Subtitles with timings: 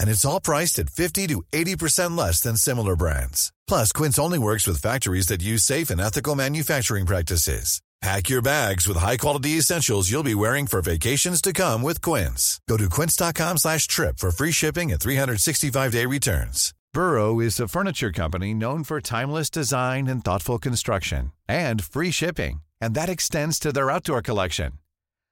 [0.00, 3.52] And it's all priced at 50 to 80% less than similar brands.
[3.68, 7.80] Plus, Quince only works with factories that use safe and ethical manufacturing practices.
[8.02, 12.58] Pack your bags with high-quality essentials you'll be wearing for vacations to come with Quince.
[12.66, 16.72] Go to quince.com slash trip for free shipping and 365-day returns.
[16.94, 22.62] Burrow is a furniture company known for timeless design and thoughtful construction and free shipping,
[22.80, 24.72] and that extends to their outdoor collection.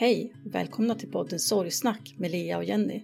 [0.00, 0.32] Hej!
[0.44, 3.02] Välkomna till podden Sorgsnack med Lea och Jenny.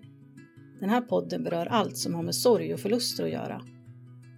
[0.80, 3.62] Den här podden berör allt som har med sorg och förluster att göra.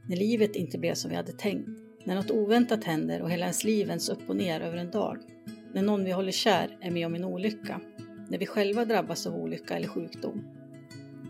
[0.08, 1.68] När livet inte blev som vi hade tänkt,
[2.04, 5.18] när något oväntat händer och hela ens liv vänds upp och ner över en dag,
[5.72, 7.80] när någon vi håller kär är med om en olycka,
[8.28, 10.44] när vi själva drabbas av olycka eller sjukdom,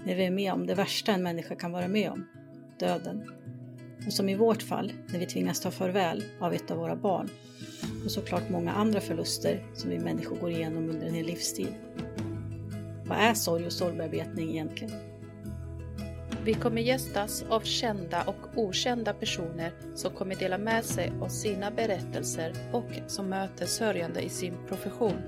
[0.04, 2.26] när vi är med om det värsta en människa kan vara med om,
[2.78, 3.30] döden.
[4.06, 7.28] Och som i vårt fall, när vi tvingas ta farväl av ett av våra barn
[8.04, 11.74] och såklart många andra förluster som vi människor går igenom under en hel livstid.
[13.04, 14.94] Vad är sorg och sorgbearbetning egentligen?
[16.44, 21.70] Vi kommer gästas av kända och okända personer som kommer dela med sig av sina
[21.70, 25.22] berättelser och som möter sörjande i sin profession.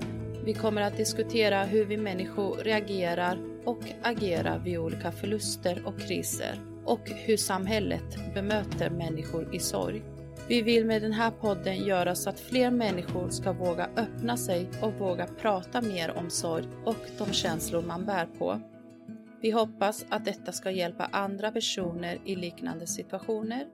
[0.45, 6.68] Vi kommer att diskutera hur vi människor reagerar och agerar vid olika förluster och kriser
[6.89, 10.01] och hur samhället bemöter människor i sorg.
[10.47, 14.69] Vi vill med den här podden göra så att fler människor ska våga öppna sig
[14.81, 18.61] och våga prata mer om sorg och de känslor man bär på.
[19.41, 23.65] Vi hoppas att detta ska hjälpa andra personer i liknande situationer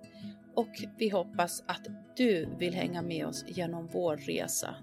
[0.56, 1.88] och vi hoppas att
[2.18, 4.76] du vill hänga med oss genom vår resa.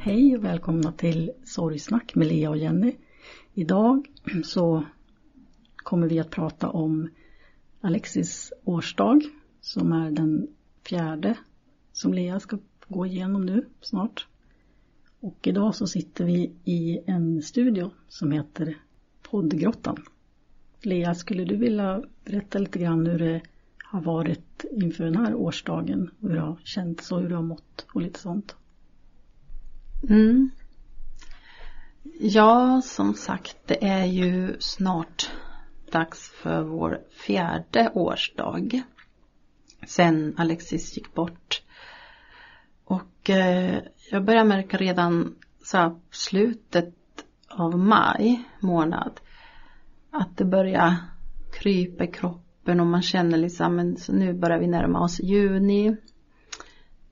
[0.00, 2.96] Hej och välkomna till Sorgsnack med Lea och Jenny.
[3.58, 4.08] Idag
[4.44, 4.84] så
[5.76, 7.08] kommer vi att prata om
[7.80, 9.22] Alexis årsdag
[9.60, 10.48] som är den
[10.88, 11.36] fjärde
[11.92, 12.58] som Lea ska
[12.88, 14.26] gå igenom nu snart.
[15.20, 18.78] Och idag så sitter vi i en studio som heter
[19.22, 20.04] Poddgrottan.
[20.82, 23.42] Lea, skulle du vilja berätta lite grann hur det
[23.84, 26.10] har varit inför den här årsdagen?
[26.20, 28.56] Hur det har känts och hur du har mått och lite sånt?
[30.08, 30.50] Mm.
[32.20, 35.30] Ja, som sagt, det är ju snart
[35.92, 38.82] dags för vår fjärde årsdag.
[39.86, 41.62] Sen Alexis gick bort.
[42.84, 46.94] Och eh, jag börjar märka redan så här, slutet
[47.48, 49.20] av maj månad
[50.10, 50.96] att det börjar
[51.52, 55.96] krypa i kroppen och man känner liksom men så nu börjar vi närma oss juni.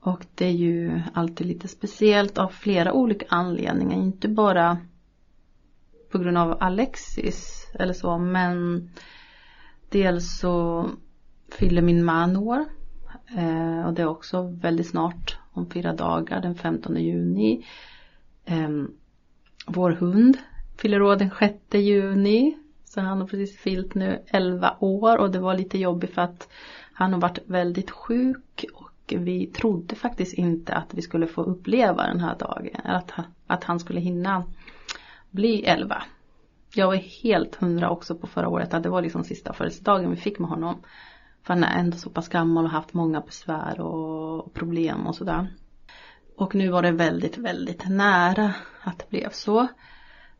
[0.07, 4.77] Och det är ju alltid lite speciellt av flera olika anledningar, inte bara
[6.11, 8.89] på grund av Alexis eller så men
[9.89, 10.85] dels så
[11.51, 12.65] fyller min man år.
[13.37, 17.65] Eh, och det är också väldigt snart om fyra dagar den 15 juni.
[18.45, 18.91] Ehm,
[19.65, 20.37] vår hund
[20.77, 25.17] fyller år den 6 juni så han har precis fyllt nu 11 år.
[25.17, 26.49] Och det var lite jobbigt för att
[26.93, 32.07] han har varit väldigt sjuk och vi trodde faktiskt inte att vi skulle få uppleva
[32.07, 33.11] den här dagen, att,
[33.47, 34.43] att han skulle hinna
[35.31, 36.03] bli 11.
[36.73, 40.15] Jag var helt hundra också på förra året att det var liksom sista födelsedagen vi
[40.15, 40.75] fick med honom.
[41.43, 45.47] För han är ändå så pass gammal och haft många besvär och problem och sådär.
[46.35, 49.67] Och nu var det väldigt, väldigt nära att det blev så.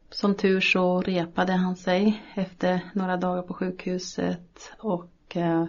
[0.09, 5.65] Som tur så repade han sig efter några dagar på sjukhuset och eh,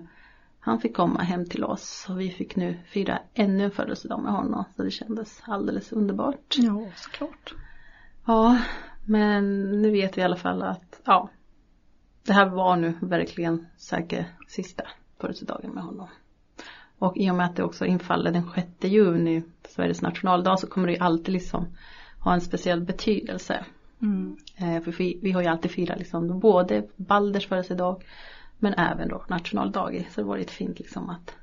[0.61, 4.33] han fick komma hem till oss och vi fick nu fira ännu en födelsedag med
[4.33, 6.55] honom så det kändes alldeles underbart.
[6.57, 7.55] Ja, såklart.
[8.27, 8.59] Ja,
[9.05, 11.31] men nu vet vi i alla fall att ja,
[12.23, 14.83] det här var nu verkligen säkert sista
[15.21, 16.09] födelsedagen med honom.
[16.99, 20.87] Och i och med att det också infaller den 6 juni, Sveriges nationaldag, så kommer
[20.87, 21.67] det ju alltid liksom
[22.21, 23.65] ha en speciell betydelse.
[24.03, 24.37] Mm.
[24.57, 28.05] Eh, för vi, vi har ju alltid firat liksom både Balders födelsedag
[28.59, 30.09] men även då nationaldag.
[30.11, 31.35] Så det var lite fint liksom att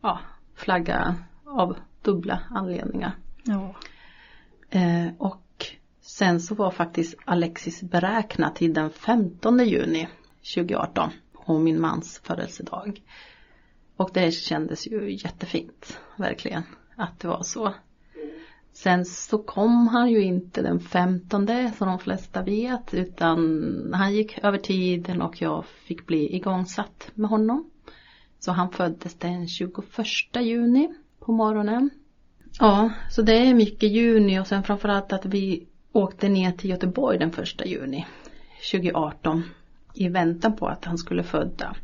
[0.00, 0.18] ja,
[0.54, 3.12] flagga av dubbla anledningar.
[3.44, 3.74] Ja.
[4.70, 5.66] Eh, och
[6.00, 10.08] sen så var faktiskt Alexis beräknad till den 15 juni
[10.54, 13.02] 2018 på min mans födelsedag.
[13.96, 16.62] Och det kändes ju jättefint, verkligen,
[16.96, 17.74] att det var så.
[18.74, 21.48] Sen så kom han ju inte den 15
[21.78, 27.30] som de flesta vet utan han gick över tiden och jag fick bli igångsatt med
[27.30, 27.70] honom.
[28.38, 29.74] Så han föddes den 21
[30.40, 31.90] juni på morgonen.
[32.60, 37.18] Ja, så det är mycket juni och sen framförallt att vi åkte ner till Göteborg
[37.18, 38.06] den 1 juni
[38.72, 39.42] 2018
[39.94, 41.76] i väntan på att han skulle föda.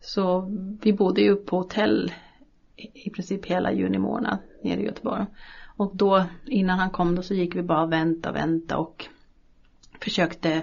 [0.00, 0.40] Så
[0.82, 2.12] vi bodde ju på hotell
[2.76, 5.26] i princip hela juni månad nere i Göteborg.
[5.80, 9.06] Och då innan han kom då så gick vi bara vänta, vänta och
[10.00, 10.62] försökte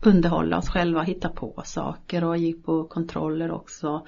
[0.00, 4.06] underhålla oss själva, hitta på saker och gick på kontroller också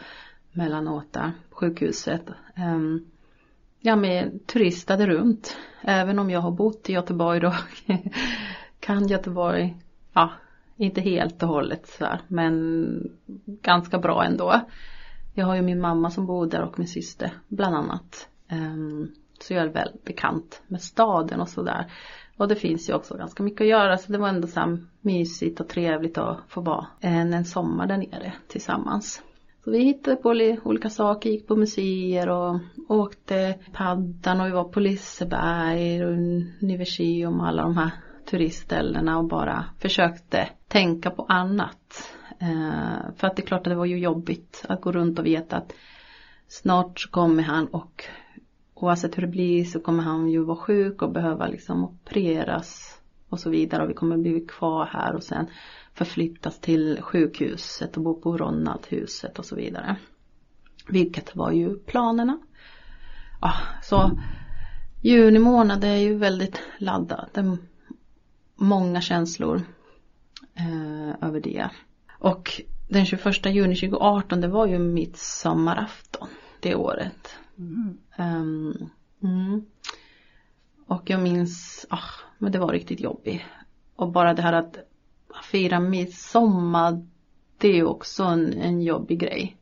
[0.52, 2.22] mellanåt där på sjukhuset.
[2.54, 3.06] Ehm,
[3.80, 5.56] ja, men turistade runt.
[5.80, 7.54] Även om jag har bott i Göteborg då.
[8.80, 9.76] kan Göteborg,
[10.12, 10.30] ja,
[10.76, 13.10] inte helt och hållet så här, men
[13.46, 14.60] ganska bra ändå.
[15.34, 18.28] Jag har ju min mamma som bor där och min syster bland annat.
[18.50, 19.12] Um,
[19.42, 21.92] så jag är väl bekant med staden och sådär.
[22.36, 24.78] Och det finns ju också ganska mycket att göra så det var ändå så här
[25.00, 29.22] mysigt och trevligt att få vara en, en sommar där nere tillsammans.
[29.64, 30.28] Så vi hittade på
[30.64, 36.12] olika saker, gick på museer och åkte paddan och vi var på Liseberg och
[36.62, 37.90] Universium och alla de här
[38.30, 42.10] turistställena och bara försökte tänka på annat.
[42.38, 45.26] Eh, för att det är klart att det var ju jobbigt att gå runt och
[45.26, 45.72] veta att
[46.48, 48.04] snart så kommer han och
[48.82, 53.40] oavsett hur det blir så kommer han ju vara sjuk och behöva liksom opereras och
[53.40, 55.46] så vidare och vi kommer bli kvar här och sen
[55.94, 59.96] förflyttas till sjukhuset och bo på Ronaldhuset och så vidare.
[60.88, 62.38] Vilket var ju planerna.
[63.40, 64.10] Ja, så
[65.02, 67.28] juni månad är ju väldigt laddad.
[67.34, 67.58] Det är
[68.56, 69.62] många känslor
[70.54, 71.70] eh, över det.
[72.18, 76.28] Och den 21 juni 2018 det var ju midsommarafton
[76.60, 77.38] det året.
[77.62, 77.98] Mm.
[78.18, 78.90] Um,
[79.22, 79.64] mm.
[80.86, 81.98] Och jag minns, ah,
[82.38, 83.42] men det var riktigt jobbigt.
[83.96, 84.76] Och bara det här att
[85.50, 87.06] fira midsommar,
[87.58, 89.56] det är ju också en, en jobbig grej.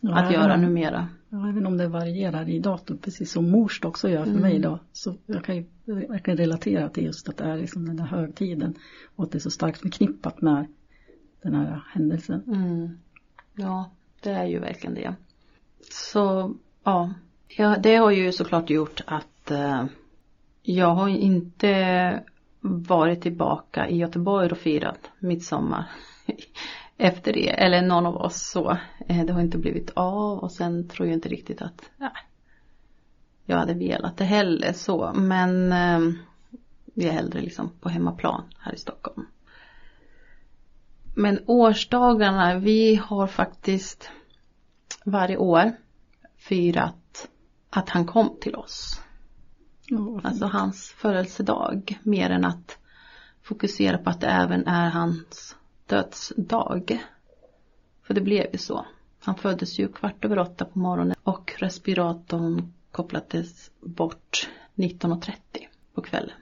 [0.00, 1.08] Ja, att göra om- numera.
[1.28, 4.42] Ja, även om det varierar i datum, precis som mors dag också gör för Mm.
[4.42, 4.78] mig idag.
[4.92, 8.74] Så jag kan ju verkligen relatera till just att det är liksom den där högtiden
[9.16, 10.66] och att det är så starkt förknippat med
[11.42, 12.42] den här händelsen.
[12.46, 12.98] Mm.
[13.54, 13.90] Ja,
[14.20, 15.14] det är ju verkligen det.
[15.90, 16.54] Så
[16.86, 17.10] ja,
[17.48, 19.84] ja det har ju såklart gjort att eh,
[20.62, 22.22] jag har inte
[22.60, 25.90] varit tillbaka i Göteborg och firat midsommar
[26.96, 27.48] efter det.
[27.48, 28.70] Eller någon av oss så.
[29.08, 32.12] Eh, det har inte blivit av och sen tror jag inte riktigt att ja,
[33.44, 35.12] jag hade velat det heller så.
[35.14, 36.00] Men eh,
[36.84, 39.26] vi är hellre liksom på hemmaplan här i Stockholm.
[41.14, 44.10] Men årsdagarna, vi har faktiskt
[45.04, 45.72] varje år
[46.48, 47.28] firat
[47.70, 49.00] att han kom till oss.
[49.88, 50.24] Fint.
[50.24, 51.98] Alltså hans födelsedag.
[52.02, 52.78] Mer än att
[53.42, 57.04] fokusera på att det även är hans dödsdag.
[58.02, 58.86] För det blev ju så.
[59.20, 65.32] Han föddes ju kvart över åtta på morgonen och respiratorn kopplades bort 19.30
[65.94, 66.36] på kvällen.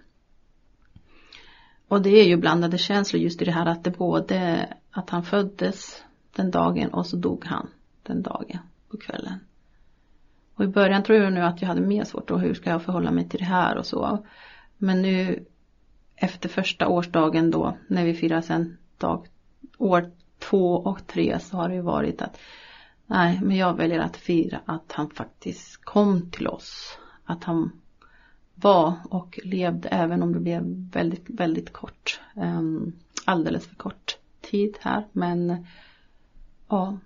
[1.88, 5.24] Och det är ju blandade känslor just i det här att det både att han
[5.24, 6.02] föddes
[6.36, 7.70] den dagen och så dog han
[8.02, 8.58] den dagen
[8.88, 9.38] på kvällen.
[10.54, 12.82] Och i början tror jag nu att jag hade mer svårt då, hur ska jag
[12.82, 14.26] förhålla mig till det här och så.
[14.78, 15.44] Men nu
[16.16, 19.26] efter första årsdagen då, när vi firar sen dag,
[19.78, 22.38] år två och tre så har det ju varit att
[23.06, 26.98] nej, men jag väljer att fira att han faktiskt kom till oss.
[27.24, 27.70] Att han
[28.54, 32.20] var och levde även om det blev väldigt, väldigt kort.
[32.34, 32.92] Um,
[33.24, 35.06] alldeles för kort tid här.
[35.12, 35.66] Men
[36.68, 36.98] ja,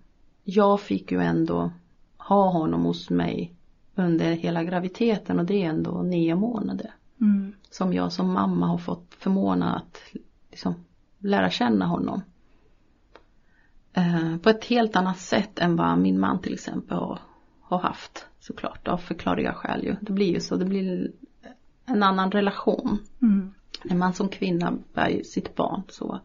[0.45, 1.71] jag fick ju ändå
[2.28, 3.54] ha honom hos mig
[3.94, 6.94] under hela graviditeten och det är ändå nio månader.
[7.20, 7.54] Mm.
[7.70, 9.99] Som jag som mamma har fått förmånen att
[10.50, 10.75] liksom
[11.18, 12.23] lära känna honom.
[13.92, 17.18] Eh, på ett helt annat sätt än vad min man till exempel har,
[17.61, 18.26] har haft.
[18.40, 19.97] Såklart av förklarliga skäl ju.
[20.00, 21.12] Det blir ju så, det blir
[21.87, 22.99] en annan relation.
[23.23, 23.54] Mm.
[23.85, 26.20] när man som kvinna bär sitt barn så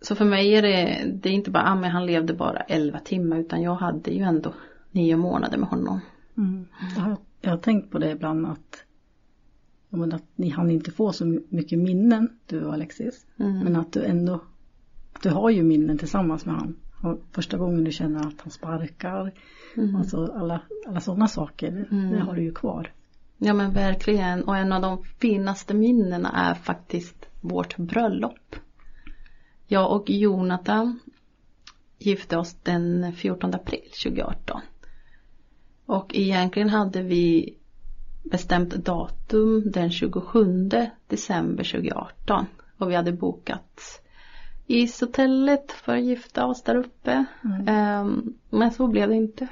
[0.00, 2.98] så för mig är det, det är inte bara, ah, men han levde bara 11
[2.98, 4.54] timmar utan jag hade ju ändå
[4.90, 6.00] nio månader med honom.
[6.36, 6.66] Mm.
[6.96, 8.84] Jag, har, jag har tänkt på det ibland att,
[9.88, 13.26] men att ni hann inte få så mycket minnen du och Alexis.
[13.38, 13.58] Mm.
[13.58, 14.40] Men att du ändå,
[15.12, 16.76] att du har ju minnen tillsammans med honom.
[17.32, 19.32] Första gången du känner att han sparkar,
[19.76, 19.96] Mm.
[19.96, 22.92] alltså alla, alla sådana saker, det, det har du ju kvar.
[23.38, 28.56] Ja men verkligen och en av de finaste minnena är faktiskt vårt bröllop.
[29.66, 31.00] Jag och Jonathan
[31.98, 34.60] gifte oss den 14 april 2018.
[35.86, 37.54] Och egentligen hade vi
[38.22, 40.70] bestämt datum den 27
[41.06, 42.46] december 2018.
[42.78, 44.02] Och vi hade bokat
[44.66, 47.24] ishotellet för att gifta oss där uppe.
[47.66, 49.48] Ehm, men så blev det inte.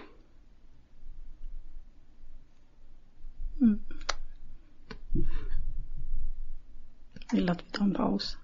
[7.33, 8.37] Vill att vi tar en paus.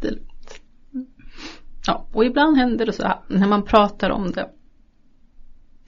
[0.00, 0.29] Det är lugnt.
[1.90, 4.50] Ja, och ibland händer det så här när man pratar om det.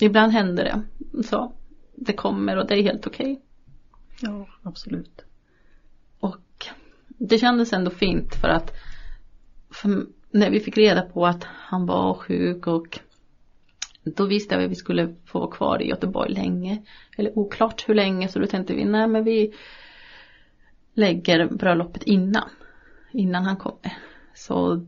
[0.01, 0.83] Ibland händer det
[1.23, 1.53] så.
[1.95, 3.43] Det kommer och det är helt okej.
[4.21, 5.25] Ja, absolut.
[6.21, 6.67] Och
[7.09, 8.73] det kändes ändå fint för att
[9.71, 13.01] för när vi fick reda på att han var sjuk och
[14.05, 16.83] då visste jag att vi skulle få vara kvar i Göteborg länge.
[17.17, 19.55] Eller oklart hur länge så då tänkte vi nej men vi
[20.95, 22.49] lägger bröllopet innan.
[23.13, 23.97] Innan han kommer.
[24.35, 24.87] Så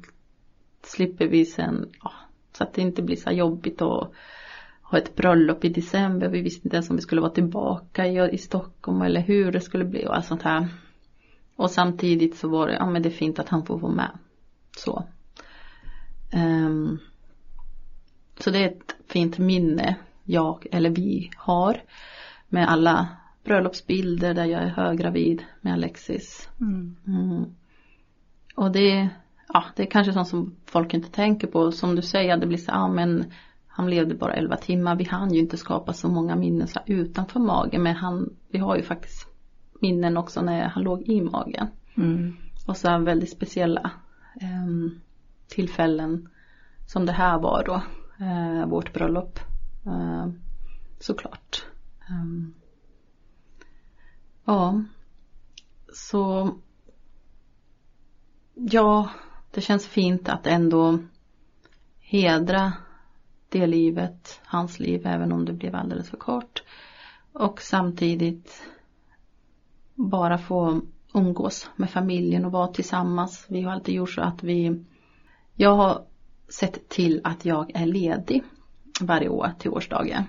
[0.86, 2.12] slipper vi sen, ja,
[2.52, 4.12] så att det inte blir så jobbigt att
[4.82, 6.28] ha ett bröllop i december.
[6.28, 9.60] Vi visste inte ens om vi skulle vara tillbaka i, i Stockholm eller hur det
[9.60, 10.68] skulle bli och allt sånt här.
[11.56, 14.10] Och samtidigt så var det, ja men det är fint att han får vara med.
[14.76, 15.04] Så.
[16.32, 16.98] Ehm,
[18.38, 21.82] så det är ett fint minne jag eller vi har.
[22.48, 23.08] Med alla
[23.44, 26.48] bröllopsbilder där jag är höggravid med Alexis.
[26.60, 26.96] Mm.
[27.06, 27.44] Mm.
[28.54, 29.08] Och det,
[29.54, 31.72] ja, det är kanske sånt som folk inte tänker på.
[31.72, 33.32] Som du säger, det blir så, ja men
[33.66, 34.96] han levde bara 11 timmar.
[34.96, 37.82] Vi hann ju inte skapa så många minnen så utanför magen.
[37.82, 39.28] Men han, vi har ju faktiskt
[39.80, 41.66] minnen också när han låg i magen.
[41.96, 42.36] Mm.
[42.66, 43.90] Och så väldigt speciella
[44.40, 45.00] ehm,
[45.48, 46.28] tillfällen
[46.86, 47.82] som det här var då.
[48.24, 49.38] Eh, vårt bröllop.
[49.86, 50.28] Eh,
[51.00, 51.66] såklart.
[52.10, 52.54] Ehm,
[54.44, 54.82] ja.
[55.92, 56.50] Så.
[58.54, 59.08] Ja,
[59.54, 60.98] det känns fint att ändå
[62.00, 62.72] hedra
[63.48, 66.62] det livet, hans liv, även om det blev alldeles för kort.
[67.32, 68.62] Och samtidigt
[69.94, 70.80] bara få
[71.14, 73.46] umgås med familjen och vara tillsammans.
[73.48, 74.84] Vi har alltid gjort så att vi
[75.54, 76.04] Jag har
[76.48, 78.42] sett till att jag är ledig
[79.00, 80.24] varje år till årsdagen.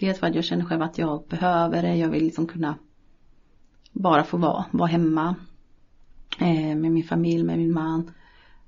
[0.00, 1.96] Dels för att jag känner själv att jag behöver det.
[1.96, 2.74] Jag vill liksom kunna
[3.92, 5.34] bara få vara, vara hemma
[6.38, 8.10] eh, med min familj, med min man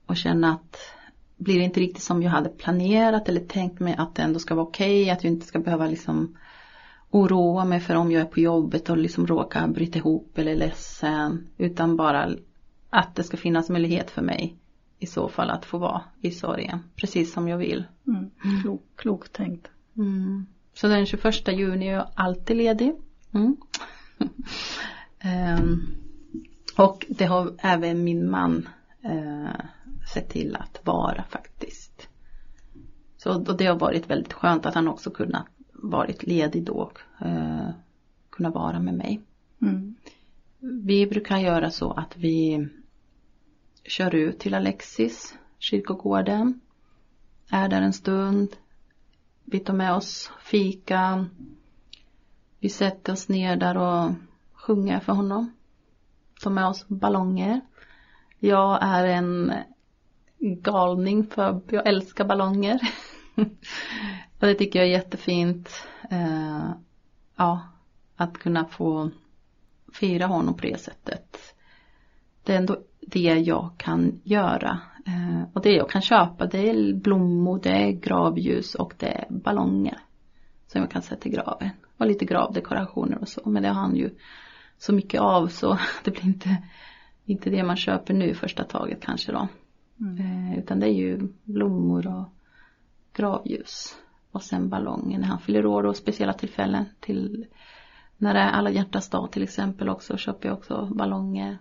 [0.07, 0.77] och känna att
[1.37, 4.55] blir det inte riktigt som jag hade planerat eller tänkt mig att det ändå ska
[4.55, 6.37] vara okej, okay, att jag inte ska behöva liksom
[7.11, 10.57] oroa mig för om jag är på jobbet och liksom råkar bryta ihop eller är
[10.57, 11.49] ledsen.
[11.59, 12.31] Utan bara
[12.91, 14.57] att det ska finnas möjlighet för mig
[14.99, 16.79] i så fall att få vara i sorgen.
[16.97, 17.85] Precis som jag vill.
[18.07, 18.31] Mm.
[18.63, 19.69] Klok, klokt tänkt.
[19.97, 20.47] Mm.
[20.75, 22.95] Så den 21 juni är jag alltid ledig.
[23.33, 23.57] Mm.
[25.59, 25.87] um,
[26.77, 28.69] och det har även min man
[29.05, 29.51] uh,
[30.13, 32.09] sett till att vara faktiskt.
[33.17, 36.99] Så och det har varit väldigt skönt att han också kunnat varit ledig då och
[37.27, 37.71] uh,
[38.31, 39.21] kunna vara med mig.
[39.63, 39.95] Mm.
[40.59, 42.69] Vi brukar göra så att vi
[43.85, 46.61] kör ut till Alexis, kyrkogården.
[47.51, 48.57] Är där en stund.
[49.45, 51.27] Vi tar med oss fika.
[52.59, 54.13] Vi sätter oss ner där och
[54.53, 55.53] sjunger för honom.
[56.43, 57.61] Tar med oss ballonger.
[58.39, 59.53] Jag är en
[60.43, 62.81] galning för jag älskar ballonger.
[64.41, 65.87] och det tycker jag är jättefint.
[66.11, 66.71] Eh,
[67.37, 67.61] ja,
[68.17, 69.11] att kunna få
[69.93, 71.55] fira honom på det sättet.
[72.43, 74.81] Det är ändå det jag kan göra.
[75.07, 79.27] Eh, och det jag kan köpa det är blommor, det är gravljus och det är
[79.31, 79.99] ballonger.
[80.67, 81.71] Som jag kan sätta i graven.
[81.97, 83.41] Och lite gravdekorationer och så.
[83.45, 84.11] Men det har han ju
[84.79, 86.57] så mycket av så det blir inte,
[87.25, 89.49] inte det man köper nu första taget kanske då.
[90.03, 90.53] Mm.
[90.53, 92.25] Eh, utan det är ju blommor och
[93.13, 93.97] gravljus.
[94.31, 97.47] Och sen ballonger när han fyller år och speciella tillfällen till
[98.17, 101.59] när det är alla hjärtans dag till exempel också köper jag också ballonger.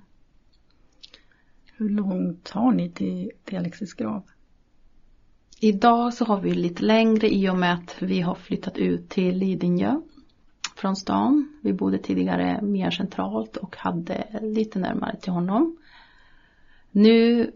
[1.76, 4.24] Hur långt har ni till, till Alexis grav?
[5.60, 9.38] Idag så har vi lite längre i och med att vi har flyttat ut till
[9.38, 10.02] Lidingö.
[10.76, 11.60] från stan.
[11.62, 15.78] Vi bodde tidigare mer centralt och hade lite närmare till honom.
[16.92, 17.52] Nu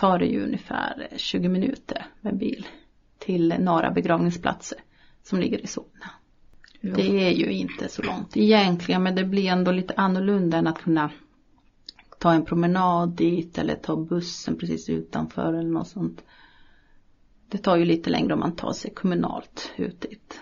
[0.00, 2.66] tar det ju ungefär 20 minuter med bil
[3.18, 4.78] till några begravningsplatser
[5.22, 6.10] som ligger i Solna.
[6.80, 10.78] Det är ju inte så långt egentligen men det blir ändå lite annorlunda än att
[10.78, 11.10] kunna
[12.18, 16.24] ta en promenad dit eller ta bussen precis utanför eller något sånt.
[17.48, 20.40] Det tar ju lite längre om man tar sig kommunalt ut dit.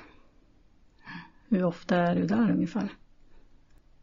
[1.48, 2.88] Hur ofta är du där ungefär?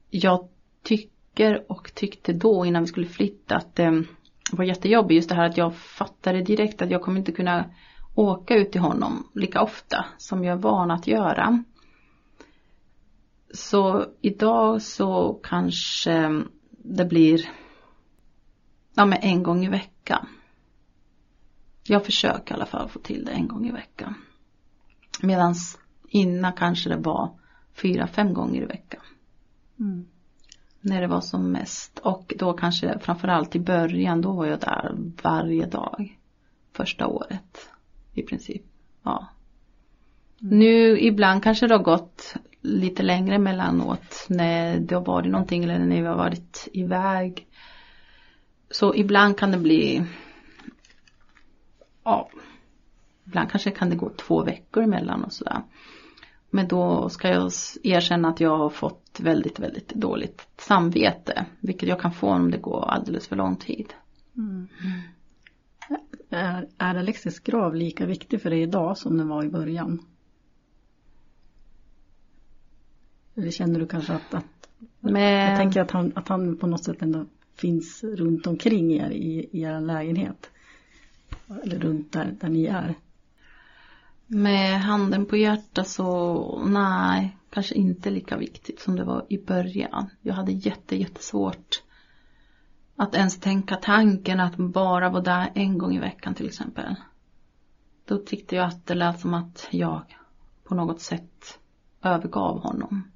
[0.10, 0.48] Jag
[0.84, 4.04] tycker och tyckte då innan vi skulle flytta att det
[4.52, 7.66] var jättejobbigt just det här att jag fattade direkt att jag kommer inte kunna
[8.16, 11.64] åka ut till honom lika ofta som jag är van att göra.
[13.54, 17.50] Så idag så kanske det blir
[18.96, 20.28] ja, men en gång i veckan.
[21.84, 24.14] Jag försöker i alla fall få till det en gång i veckan.
[25.22, 25.56] Medan
[26.08, 27.40] innan kanske det var
[27.74, 29.02] fyra, fem gånger i veckan.
[29.80, 30.08] Mm.
[30.86, 32.00] När det var som mest.
[32.00, 36.18] Och då kanske framförallt i början, då var jag där varje dag.
[36.74, 37.70] Första året
[38.14, 38.64] i princip.
[39.04, 39.28] Ja.
[40.42, 40.60] Mm.
[40.60, 45.80] Nu ibland kanske det har gått lite längre emellanåt när det har varit någonting eller
[45.80, 47.48] när vi har varit iväg.
[48.72, 50.06] Så ibland kan det bli
[52.04, 52.30] ja,
[53.26, 55.62] ibland kanske kan det gå två veckor emellan och sådär.
[56.56, 57.52] Men då ska jag
[57.84, 61.46] erkänna att jag har fått väldigt, väldigt dåligt samvete.
[61.60, 63.94] Vilket jag kan få om det går alldeles för lång tid.
[64.38, 64.68] Mm.
[66.30, 70.02] Är, är Alexis grav lika viktig för dig idag som den var i början?
[73.36, 74.70] Eller känner du kanske att, att
[75.00, 75.22] Men...
[75.22, 79.50] jag tänker att han, att han på något sätt ändå finns runt omkring er i,
[79.52, 80.50] i er lägenhet?
[81.64, 82.96] Eller runt där, där ni är?
[84.28, 90.10] Med handen på hjärtat så nej, kanske inte lika viktigt som det var i början.
[90.22, 91.84] Jag hade jätte, jättesvårt
[92.96, 96.96] att ens tänka tanken att bara vara där en gång i veckan till exempel.
[98.06, 100.18] Då tyckte jag att det lät som att jag
[100.64, 101.60] på något sätt
[102.02, 103.12] övergav honom.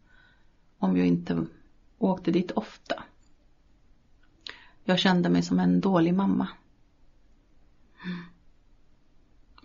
[0.78, 1.46] Om jag inte
[1.98, 3.04] åkte dit ofta.
[4.84, 6.48] Jag kände mig som en dålig mamma.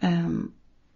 [0.01, 0.53] Um,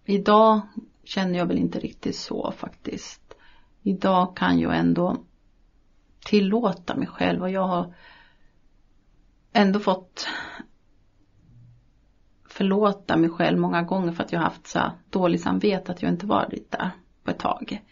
[0.09, 0.61] idag
[1.05, 3.35] känner jag väl inte riktigt så faktiskt.
[3.83, 5.17] Idag kan jag ändå
[6.27, 7.95] tillåta mig själv och jag har
[9.53, 10.29] ändå fått
[12.49, 16.27] förlåta mig själv många gånger för att jag haft så dålig samvete att jag inte
[16.27, 16.91] varit där
[17.25, 17.85] på ett tag.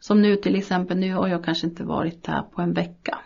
[0.00, 3.18] Som nu till exempel, nu har jag kanske inte varit där på en vecka.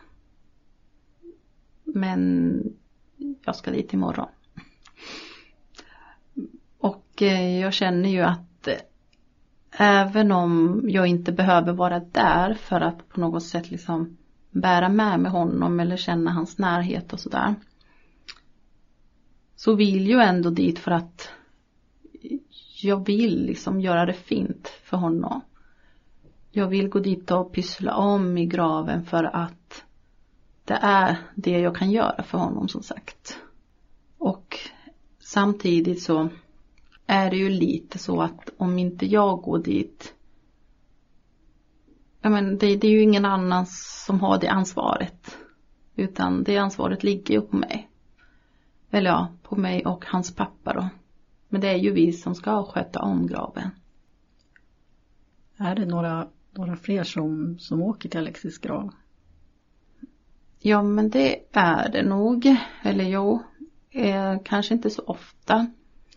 [1.85, 2.63] Men
[3.45, 4.29] jag ska dit imorgon.
[7.17, 8.81] Och eh, jag känner ju att eh,
[9.79, 14.17] även om jag inte behöver vara där för att på något sätt liksom
[14.51, 17.55] bära med mig honom eller känna hans närhet och sådär.
[19.55, 21.29] Så vill jag ändå dit för att
[22.83, 25.41] jag vill liksom göra det fint för honom.
[26.51, 29.85] Jag vill gå dit och pyssla om i graven för att
[30.65, 33.39] det är det jag kan göra för honom som sagt.
[34.19, 34.59] Och
[35.19, 36.29] samtidigt så
[37.07, 40.15] är det ju lite så att om inte jag går dit
[42.27, 43.67] ja men det, det är ju ingen annan
[44.07, 45.37] som har det ansvaret.
[45.97, 47.91] Utan det ansvaret ligger ju på mig.
[48.91, 50.89] Eller ja, på mig och hans pappa då.
[51.49, 53.71] Men det är ju vi som ska sköta om graven.
[55.57, 58.95] Är det några, några fler som, som åker till Alexis grav?
[60.59, 62.57] Ja men det är det nog.
[62.83, 63.43] Eller jo,
[63.91, 65.67] eh, kanske inte så ofta.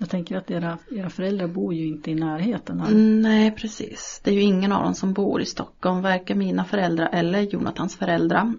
[0.01, 2.91] Jag tänker att era, era föräldrar bor ju inte i närheten här.
[3.21, 4.21] Nej precis.
[4.23, 6.01] Det är ju ingen av dem som bor i Stockholm.
[6.01, 8.53] Varken mina föräldrar eller Jonathans föräldrar.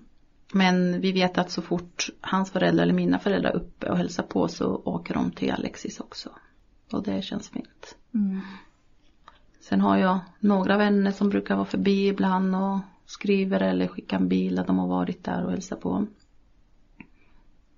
[0.53, 4.23] Men vi vet att så fort hans föräldrar eller mina föräldrar är uppe och hälsar
[4.23, 6.31] på så åker de till Alexis också.
[6.93, 7.97] Och det känns fint.
[8.15, 8.41] Mm.
[9.61, 14.29] Sen har jag några vänner som brukar vara förbi ibland och skriver eller skickar en
[14.29, 16.07] bil att de har varit där och hälsat på.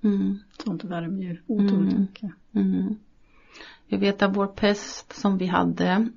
[0.03, 0.39] Mm.
[0.65, 2.01] Sånt värmer ju otroligt mm.
[2.01, 2.31] mycket.
[2.53, 2.97] Mm.
[3.87, 6.09] Jag vet att vår präst som vi hade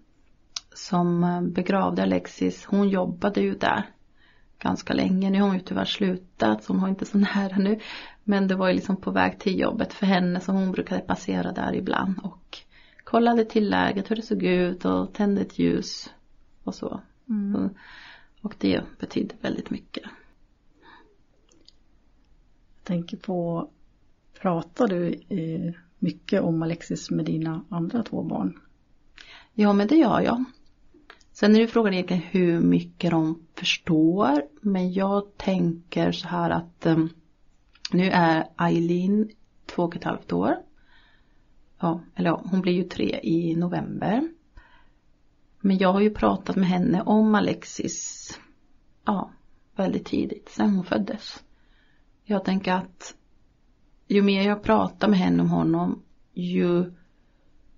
[0.73, 3.89] som eh, begravde Alexis, hon jobbade ju där
[4.59, 5.29] ganska länge.
[5.29, 7.79] Nu har hon ju tyvärr slutat så hon har inte så nära nu.
[8.23, 11.51] Men det var ju liksom på väg till jobbet för henne så hon brukade passera
[11.51, 12.57] där ibland och
[13.03, 16.13] kollade till läget, hur det såg ut och tände ett ljus
[16.63, 17.01] och så.
[17.29, 17.69] Mm.
[18.41, 20.03] Och det betydde väldigt mycket.
[22.75, 23.69] Jag tänker på,
[24.41, 28.59] pratar du i mycket om Alexis med dina andra två barn?
[29.53, 30.43] Ja men det gör jag.
[31.31, 34.41] Sen är det frågan egentligen hur mycket de förstår.
[34.61, 37.09] Men jag tänker så här att um,
[37.91, 39.29] nu är Eileen
[39.65, 40.55] två och ett halvt år.
[41.79, 44.29] Ja, eller ja, hon blir ju tre i november.
[45.59, 48.39] Men jag har ju pratat med henne om Alexis,
[49.05, 49.31] ja,
[49.75, 51.43] väldigt tidigt, sen hon föddes.
[52.23, 53.15] Jag tänker att
[54.07, 56.01] ju mer jag pratar med henne om honom,
[56.33, 56.91] ju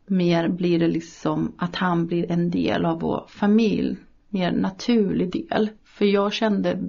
[0.06, 3.98] mer blir det liksom att han blir en del av vår familj.
[4.30, 5.70] Mer naturlig del.
[5.84, 6.84] För jag kände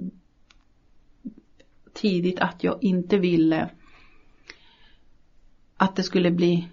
[1.93, 3.69] tidigt att jag inte ville
[5.77, 6.67] att det skulle bli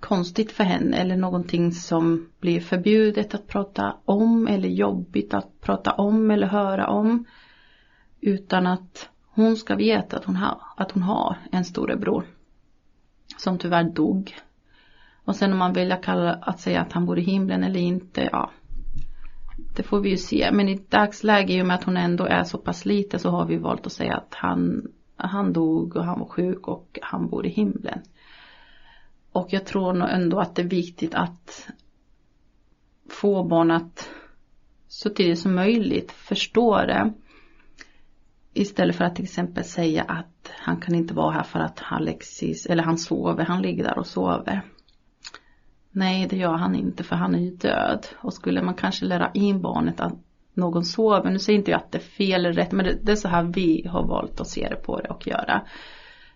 [0.00, 5.92] konstigt för henne eller någonting som blir förbjudet att prata om eller jobbigt att prata
[5.92, 7.24] om eller höra om.
[8.20, 12.24] Utan att hon ska veta att hon har, att hon har en storebror.
[13.36, 14.34] Som tyvärr dog.
[15.24, 18.28] Och sen om man vill kalla att säga att han bor i himlen eller inte,
[18.32, 18.50] ja.
[19.76, 20.50] Det får vi ju se.
[20.52, 23.46] Men i dagsläget i och med att hon ändå är så pass liten så har
[23.46, 27.46] vi valt att säga att han, han dog och han var sjuk och han bor
[27.46, 28.00] i himlen.
[29.32, 31.68] Och jag tror nog ändå att det är viktigt att
[33.10, 34.08] få barn att
[34.88, 37.12] så tidigt som möjligt förstå det.
[38.54, 42.66] Istället för att till exempel säga att han kan inte vara här för att Alexis,
[42.66, 44.62] eller han sover, han ligger där och sover.
[45.90, 48.06] Nej, det gör han inte för han är ju död.
[48.16, 50.12] Och skulle man kanske lära in barnet att
[50.54, 53.12] någon sover, nu säger inte jag att det är fel eller rätt, men det, det
[53.12, 55.62] är så här vi har valt att se det på det och göra.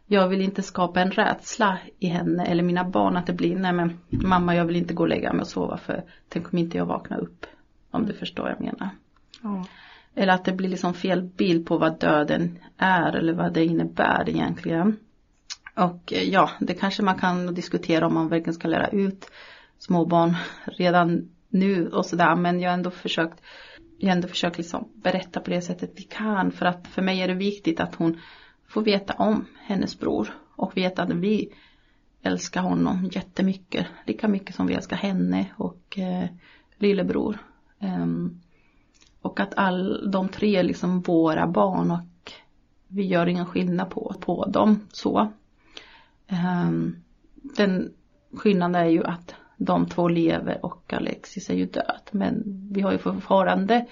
[0.07, 3.73] Jag vill inte skapa en rädsla i henne eller mina barn att det blir, nej
[3.73, 6.79] men mamma jag vill inte gå och lägga mig och sova för tänk om inte
[6.79, 7.47] jag vaknar upp.
[7.91, 8.89] Om du förstår vad jag menar.
[9.43, 9.65] Ja.
[10.19, 14.29] Eller att det blir liksom fel bild på vad döden är eller vad det innebär
[14.29, 14.97] egentligen.
[15.75, 19.31] Och eh, ja, det kanske man kan diskutera om man verkligen ska lära ut
[19.79, 22.37] småbarn redan nu och sådär.
[22.37, 23.41] Men jag har ändå försökt,
[23.99, 26.53] jag har ändå försökt liksom berätta på det sättet vi kan.
[26.53, 28.21] För att för mig är det viktigt att hon
[28.69, 30.35] får veta om hennes bror.
[30.57, 31.53] Och veta att vi
[32.23, 33.87] älskar honom jättemycket.
[34.07, 36.29] Lika mycket som vi älskar henne och eh,
[36.79, 37.39] lillebror.
[37.81, 38.41] Um,
[39.23, 42.33] och att all, de tre är liksom våra barn och
[42.89, 45.33] vi gör ingen skillnad på, på dem så.
[46.31, 46.97] Um,
[47.43, 47.93] den
[48.33, 52.01] skillnaden är ju att de två lever och Alexis är ju död.
[52.11, 53.87] Men vi har ju fortfarande,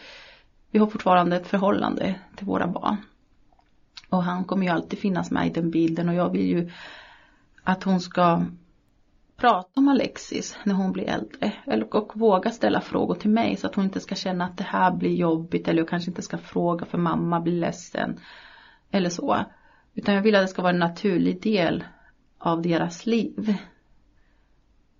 [0.70, 2.96] vi har fortfarande ett förhållande till våra barn.
[4.08, 6.70] Och han kommer ju alltid finnas med i den bilden och jag vill ju
[7.62, 8.42] att hon ska
[9.36, 11.52] prata om Alexis när hon blir äldre.
[11.66, 14.64] Eller, och våga ställa frågor till mig så att hon inte ska känna att det
[14.64, 18.20] här blir jobbigt eller jag kanske inte ska fråga för mamma blir ledsen.
[18.90, 19.44] Eller så.
[19.94, 21.84] Utan jag vill att det ska vara en naturlig del
[22.38, 23.56] av deras liv.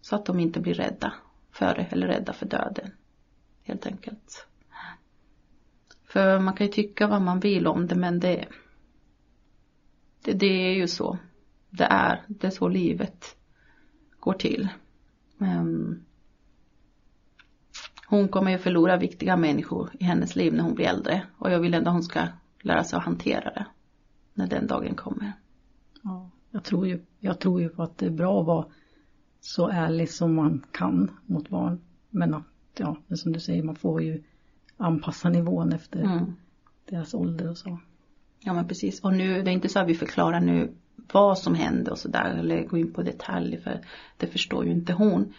[0.01, 1.13] Så att de inte blir rädda
[1.51, 2.91] för det eller rädda för döden.
[3.63, 4.47] Helt enkelt.
[6.05, 8.47] För man kan ju tycka vad man vill om det men det,
[10.25, 11.19] det, det är ju så.
[11.71, 13.37] Det är, det är så livet
[14.27, 14.69] går till.
[15.39, 16.05] Um,
[18.07, 21.23] hon kommer ju förlora viktiga människor i hennes liv när hon blir äldre.
[21.39, 22.27] Och jag vill ändå att hon ska
[22.61, 23.67] lära sig att hantera det.
[24.35, 25.33] När den dagen kommer.
[26.03, 28.67] Ja, jag tror ju, jag tror ju på att det är bra att vara
[29.41, 31.81] så ärlig som man kan mot barn.
[32.11, 32.45] Men att,
[32.77, 34.23] ja, men som du säger, man får ju
[34.77, 36.33] anpassa nivån efter mm.
[36.85, 37.79] deras ålder och så.
[38.41, 39.01] Ja men precis.
[39.01, 40.75] Och nu, det är inte så att vi förklarar nu
[41.13, 43.81] vad som hände och sådär eller gå in på detaljer för
[44.17, 45.35] det förstår ju inte hon.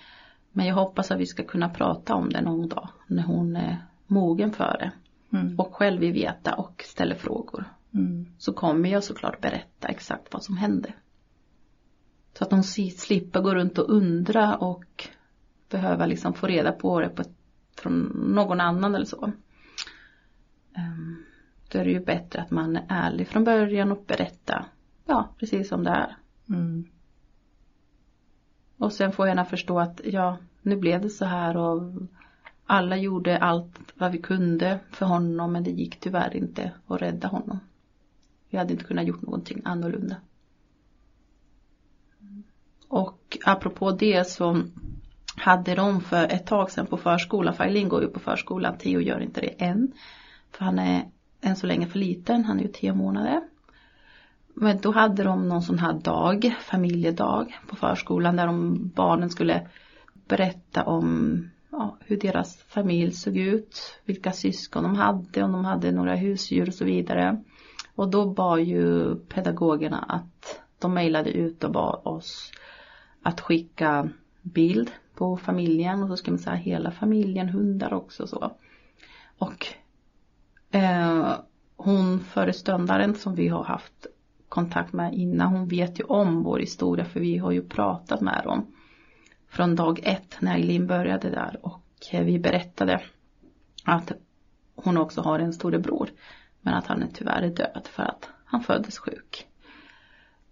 [0.51, 3.85] Men jag hoppas att vi ska kunna prata om det någon dag när hon är
[4.07, 4.91] mogen för det.
[5.37, 5.59] Mm.
[5.59, 7.65] Och själv vill veta och ställer frågor.
[7.93, 8.25] Mm.
[8.37, 10.93] Så kommer jag såklart berätta exakt vad som hände.
[12.37, 15.09] Så att de slipper gå runt och undra och
[15.69, 17.35] behöva liksom få reda på det på ett,
[17.77, 17.99] från
[18.35, 19.31] någon annan eller så.
[20.77, 21.25] Um,
[21.71, 24.65] då är det ju bättre att man är ärlig från början och berättar
[25.07, 26.17] ja, precis som det är.
[26.49, 26.85] Mm.
[28.77, 31.93] Och sen får jag gärna förstå att ja, nu blev det så här och
[32.65, 37.27] alla gjorde allt vad vi kunde för honom men det gick tyvärr inte att rädda
[37.27, 37.59] honom.
[38.49, 40.15] Vi hade inte kunnat gjort någonting annorlunda.
[42.87, 44.63] Och apropå det så
[45.37, 49.19] hade de för ett tag sedan på förskolan, för går ju på förskolan, Theo gör
[49.19, 49.91] inte det än.
[50.51, 53.41] För han är än så länge för liten, han är ju tio månader.
[54.59, 59.67] Men då hade de någon sån här dag, familjedag på förskolan där de barnen skulle
[60.27, 65.91] berätta om ja, hur deras familj såg ut, vilka syskon de hade, om de hade
[65.91, 67.43] några husdjur och så vidare.
[67.95, 72.51] Och då bad ju pedagogerna att de mejlade ut och bad oss
[73.21, 74.09] att skicka
[74.41, 78.51] bild på familjen och så ska man säga hela familjen, hundar också och så.
[79.37, 79.67] Och
[80.71, 81.33] eh,
[81.75, 84.07] hon föreståndaren som vi har haft
[84.49, 88.41] kontakt med innan, hon vet ju om vår historia för vi har ju pratat med
[88.43, 88.65] dem
[89.49, 91.81] från dag ett när Eileen började där och
[92.11, 93.01] eh, vi berättade
[93.83, 94.11] att
[94.75, 96.09] hon också har en storebror
[96.61, 99.47] men att han är tyvärr är död för att han föddes sjuk.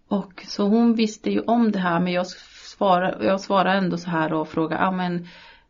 [0.07, 4.09] Och så hon visste ju om det här men jag svarar, jag svarar ändå så
[4.09, 5.27] här och frågar, ja men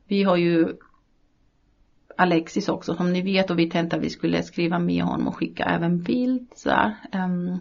[0.07, 0.77] vi har ju
[2.17, 5.35] Alexis också som ni vet och vi tänkte att vi skulle skriva med honom och
[5.35, 6.95] skicka även bild så här.
[7.13, 7.59] Um,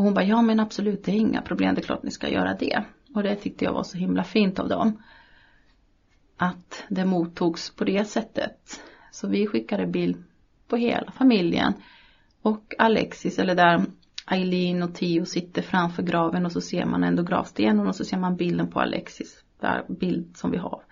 [0.00, 2.28] och hon bara, ja men absolut det är inga problem, det är klart ni ska
[2.28, 2.84] göra det.
[3.14, 5.02] Och det tyckte jag var så himla fint av dem.
[6.36, 8.80] Att det mottogs på det sättet.
[9.10, 10.24] Så vi skickade bild
[10.68, 11.72] på hela familjen.
[12.42, 13.84] Och Alexis, eller där
[14.26, 18.18] Eileen och Tio sitter framför graven och så ser man ändå gravstenen och så ser
[18.18, 19.44] man bilden på Alexis.
[19.60, 20.82] Där bild som vi har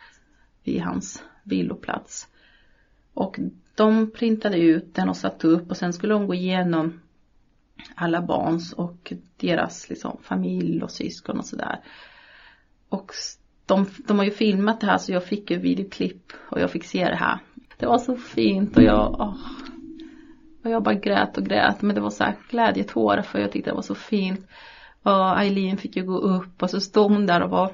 [0.64, 2.28] vid hans viloplats.
[3.14, 3.38] Och
[3.74, 7.00] de printade ut den och satte upp och sen skulle de gå igenom
[7.94, 11.80] alla barns och deras liksom, familj och syskon och sådär.
[12.88, 13.12] Och
[13.66, 16.84] de, de har ju filmat det här så jag fick ju videoklipp och jag fick
[16.84, 17.38] se det här.
[17.76, 19.36] Det var så fint och jag, åh,
[20.62, 23.70] och jag bara grät och grät men det var så här glädjetårar för jag tyckte
[23.70, 24.46] det var så fint.
[25.02, 27.72] Och Eileen fick ju gå upp och så stod hon där och var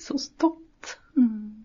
[0.00, 0.98] så stolt.
[1.16, 1.64] Mm.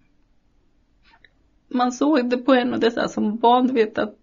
[1.67, 4.22] Man såg det på henne och det är så här som barn, du vet att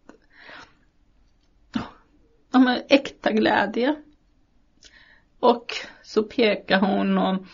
[2.51, 3.97] ja, men äkta glädje.
[5.41, 7.47] Och så pekar hon och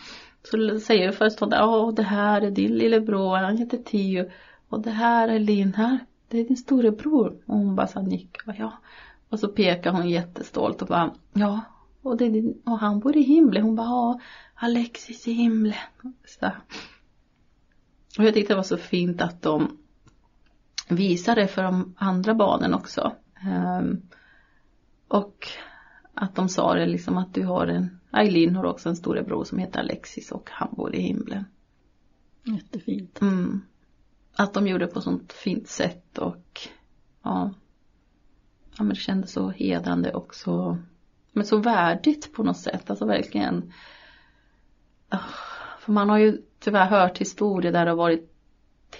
[0.43, 4.31] så säger föreståndaren, åh det här är din lillebror, han heter Tio.
[4.69, 7.37] Och det här är Linn här, det är din storebror.
[7.45, 8.73] Och hon bara så nickar, ja.
[9.29, 11.61] Och så pekar hon jättestolt och bara, ja.
[12.01, 13.63] Och, det, och han bor i himlen.
[13.63, 14.19] Hon bara, ja,
[14.55, 15.73] Alexis i himlen.
[16.25, 16.51] Så.
[18.17, 19.77] Och jag tyckte det var så fint att de
[20.89, 23.11] visade för de andra barnen också.
[23.79, 24.01] Um,
[25.07, 25.47] och
[26.13, 29.57] att de sa det liksom att du har en, Eileen har också en storebror som
[29.57, 31.45] heter Alexis och han bor i himlen.
[32.43, 33.21] Jättefint.
[33.21, 33.61] Mm.
[34.35, 36.61] Att de gjorde det på sånt fint sätt och
[37.23, 37.53] ja,
[38.77, 40.77] ja men det kändes så hedrande och så,
[41.31, 43.73] men så värdigt på något sätt, alltså verkligen.
[45.79, 48.33] För man har ju tyvärr hört historier där det har varit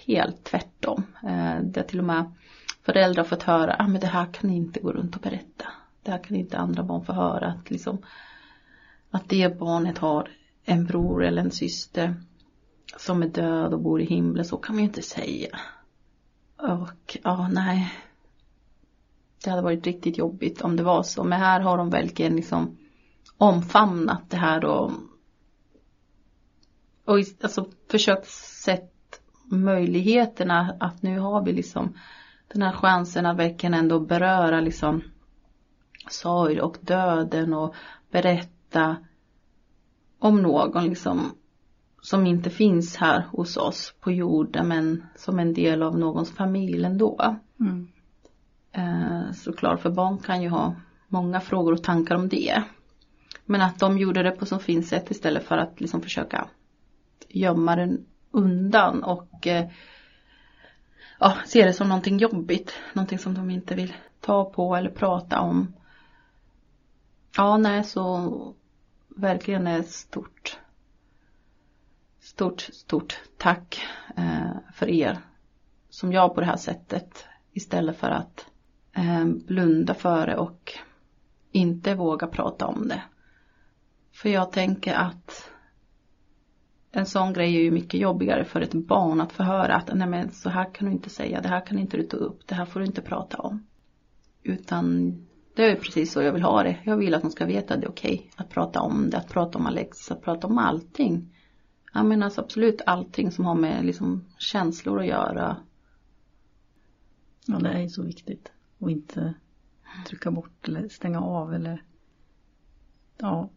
[0.05, 1.03] helt tvärtom.
[1.23, 2.33] Eh, där till och med
[2.81, 5.65] föräldrar fått höra, ah, men det här kan ni inte gå runt och berätta.
[6.07, 7.47] Det här kan inte andra barn få höra.
[7.47, 7.97] Att, liksom,
[9.11, 10.29] att det barnet har
[10.63, 12.15] en bror eller en syster
[12.97, 14.45] som är död och bor i himlen.
[14.45, 15.57] Så kan man ju inte säga.
[16.57, 17.93] Och ja, nej.
[19.43, 21.23] Det hade varit riktigt jobbigt om det var så.
[21.23, 22.77] Men här har de verkligen liksom
[23.37, 24.91] omfamnat det här och
[27.05, 31.97] och alltså försökt sett möjligheterna att nu har vi liksom
[32.47, 35.01] den här chansen att verkligen ändå beröra liksom
[36.09, 37.75] sorg och döden och
[38.11, 38.97] berätta
[40.19, 41.31] om någon liksom
[42.01, 46.85] som inte finns här hos oss på jorden men som en del av någons familj
[46.85, 47.35] ändå.
[47.59, 47.87] Mm.
[48.71, 50.75] Eh, såklart för barn kan ju ha
[51.07, 52.63] många frågor och tankar om det.
[53.45, 56.47] Men att de gjorde det på så fint sätt istället för att liksom försöka
[57.29, 59.69] gömma den undan och eh,
[61.19, 62.73] ja, se det som någonting jobbigt.
[62.93, 65.73] Någonting som de inte vill ta på eller prata om.
[67.37, 68.53] Ja, nej, så
[69.07, 70.59] verkligen är stort.
[72.19, 73.81] Stort, stort tack
[74.17, 75.19] eh, för er
[75.89, 78.45] som jag på det här sättet istället för att
[78.93, 80.73] eh, blunda för det och
[81.51, 83.03] inte våga prata om det.
[84.11, 85.51] För jag tänker att
[86.91, 90.07] en sån grej är ju mycket jobbigare för ett barn att få höra att nej
[90.07, 92.55] men så här kan du inte säga, det här kan inte du ta upp, det
[92.55, 93.67] här får du inte prata om.
[94.43, 95.15] Utan
[95.57, 96.77] det är precis så jag vill ha det.
[96.83, 99.17] Jag vill att de ska veta att det är okej okay att prata om det,
[99.17, 101.35] att prata om Alex, att prata om allting.
[101.93, 105.57] Jag menar alltså absolut allting som har med liksom känslor att göra.
[107.45, 108.51] Ja, det är ju så viktigt.
[108.77, 109.33] Och inte
[110.07, 111.83] trycka bort eller stänga av eller
[113.17, 113.49] ja,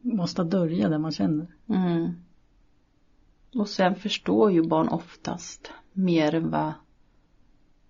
[0.00, 1.46] måste dölja det man känner.
[1.68, 2.12] Mm.
[3.54, 6.72] Och sen förstår ju barn oftast mer än vad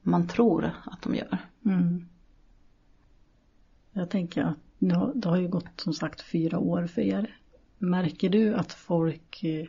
[0.03, 1.39] man tror att de gör.
[1.65, 2.09] Mm.
[3.99, 4.57] Jag tänker att
[5.15, 7.39] det har ju gått som sagt fyra år för er.
[7.79, 9.67] Märker du att folk eh,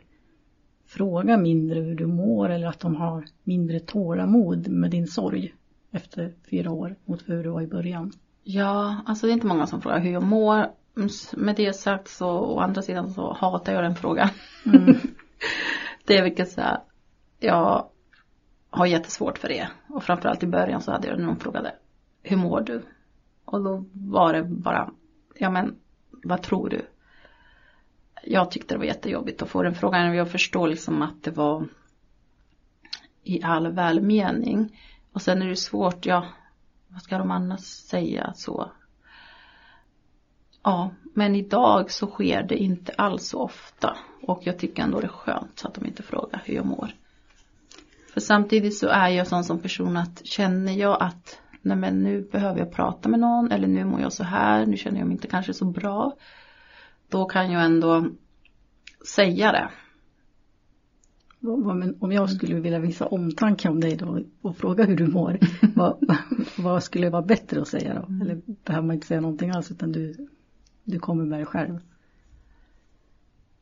[0.86, 5.54] frågar mindre hur du mår eller att de har mindre tålamod med din sorg
[5.90, 8.12] efter fyra år mot hur du var i början?
[8.42, 10.66] Ja, alltså det är inte många som frågar hur jag mår.
[11.36, 14.28] Med det sagt så å andra sidan så hatar jag den frågan.
[14.66, 14.96] Mm.
[16.04, 16.78] det är vilket så här,
[17.38, 17.90] ja,
[18.70, 19.68] har jättesvårt för det.
[19.88, 21.72] Och framförallt i början så hade jag någon frågade
[22.22, 22.82] Hur mår du?
[23.44, 24.90] Och då var det bara
[25.40, 25.76] Ja men
[26.10, 26.86] vad tror du?
[28.22, 30.14] Jag tyckte det var jättejobbigt att få den frågan.
[30.14, 31.68] Jag förstår liksom att det var
[33.22, 34.80] i all välmening.
[35.12, 36.26] Och sen är det svårt, ja,
[36.88, 38.70] vad ska de annars säga så?
[40.62, 43.96] Ja, men idag så sker det inte alls så ofta.
[44.22, 46.94] Och jag tycker ändå det är skönt så att de inte frågar hur jag mår.
[48.12, 52.22] För samtidigt så är jag sån som person att känner jag att nej men nu
[52.32, 55.12] behöver jag prata med någon eller nu mår jag så här, nu känner jag mig
[55.12, 56.16] inte kanske så bra.
[57.08, 58.06] Då kan jag ändå
[59.14, 59.70] säga det.
[62.00, 65.38] Om jag skulle vilja visa omtanke om dig då och fråga hur du mår,
[65.74, 66.16] vad,
[66.58, 68.24] vad skulle vara bättre att säga då?
[68.24, 70.28] Eller behöver man inte säga någonting alls utan du,
[70.84, 71.78] du kommer med det själv?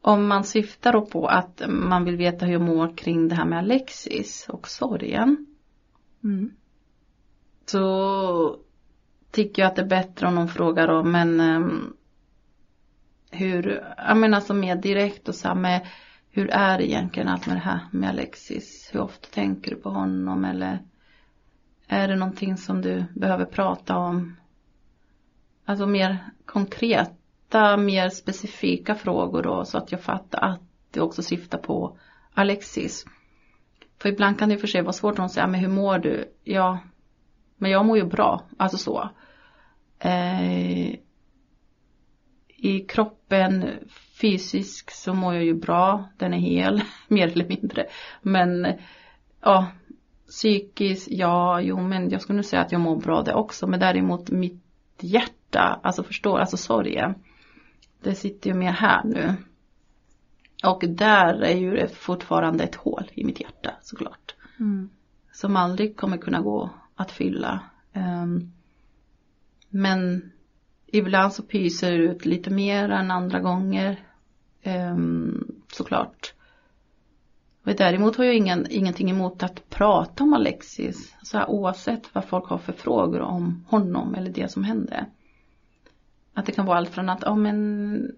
[0.01, 3.45] Om man syftar då på att man vill veta hur jag mår kring det här
[3.45, 5.47] med Alexis och sorgen.
[6.25, 6.51] Mm.
[7.70, 8.57] Så
[9.31, 11.96] tycker jag att det är bättre om någon frågar om men um,
[13.31, 15.87] hur, jag menar alltså som mer direkt och så här med
[16.31, 18.90] hur är det egentligen allt med det här med Alexis?
[18.92, 20.78] Hur ofta tänker du på honom eller
[21.87, 24.37] är det någonting som du behöver prata om?
[25.64, 31.59] Alltså mer konkreta, mer specifika frågor då så att jag fattar att det också syftar
[31.59, 31.98] på
[32.35, 33.04] Alexis.
[33.98, 36.33] För ibland kan det för sig vara svårt att säga, men hur mår du?
[36.44, 36.78] Ja,
[37.59, 39.11] men jag mår ju bra, alltså så.
[39.99, 40.94] Eh,
[42.57, 43.64] I kroppen
[44.21, 47.87] Fysisk så mår jag ju bra, den är hel, mer eller mindre.
[48.23, 48.75] Men
[49.40, 49.66] ja,
[50.29, 53.66] psykiskt, ja, jo men jag skulle nog säga att jag mår bra det också.
[53.66, 54.62] Men däremot mitt
[55.01, 57.14] hjärta, alltså förstår, alltså sorgen.
[58.03, 59.35] Det sitter ju mer här nu.
[60.64, 64.35] Och där är ju det fortfarande ett hål i mitt hjärta såklart.
[64.61, 64.90] Mm.
[65.33, 67.61] Som aldrig kommer kunna gå att fylla.
[67.93, 68.53] Ehm,
[69.69, 70.33] men
[70.87, 73.99] ibland så pyser det ut lite mer än andra gånger.
[74.63, 76.35] Ehm, såklart.
[77.65, 81.17] Och däremot har jag ingen, ingenting emot att prata om Alexis.
[81.23, 85.07] Så här, oavsett vad folk har för frågor om honom eller det som hände.
[86.35, 88.13] Att det kan vara allt från att, ja men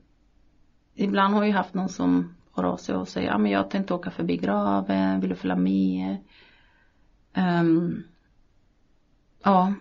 [0.95, 3.95] Ibland har jag haft någon som hör av sig och säger, ja men jag tänkte
[3.95, 6.17] åka förbi graven, vill du följa med?
[7.37, 8.03] Um,
[9.43, 9.75] ja.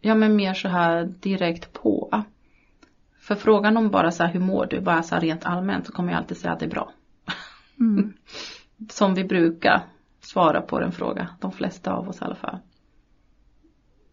[0.00, 2.24] Ja men mer så här direkt på.
[3.20, 5.92] För frågan om bara så här, hur mår du, bara så här rent allmänt så
[5.92, 6.92] kommer jag alltid säga att det är bra.
[7.80, 8.12] Mm.
[8.90, 9.82] Som vi brukar
[10.20, 12.58] svara på den fråga, de flesta av oss i alla fall.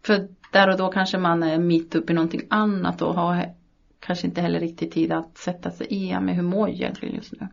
[0.02, 3.54] För där och då kanske man är mitt uppe i någonting annat och har
[4.00, 7.32] kanske inte heller riktigt tid att sätta sig i, men hur mår jag egentligen just
[7.40, 7.48] nu?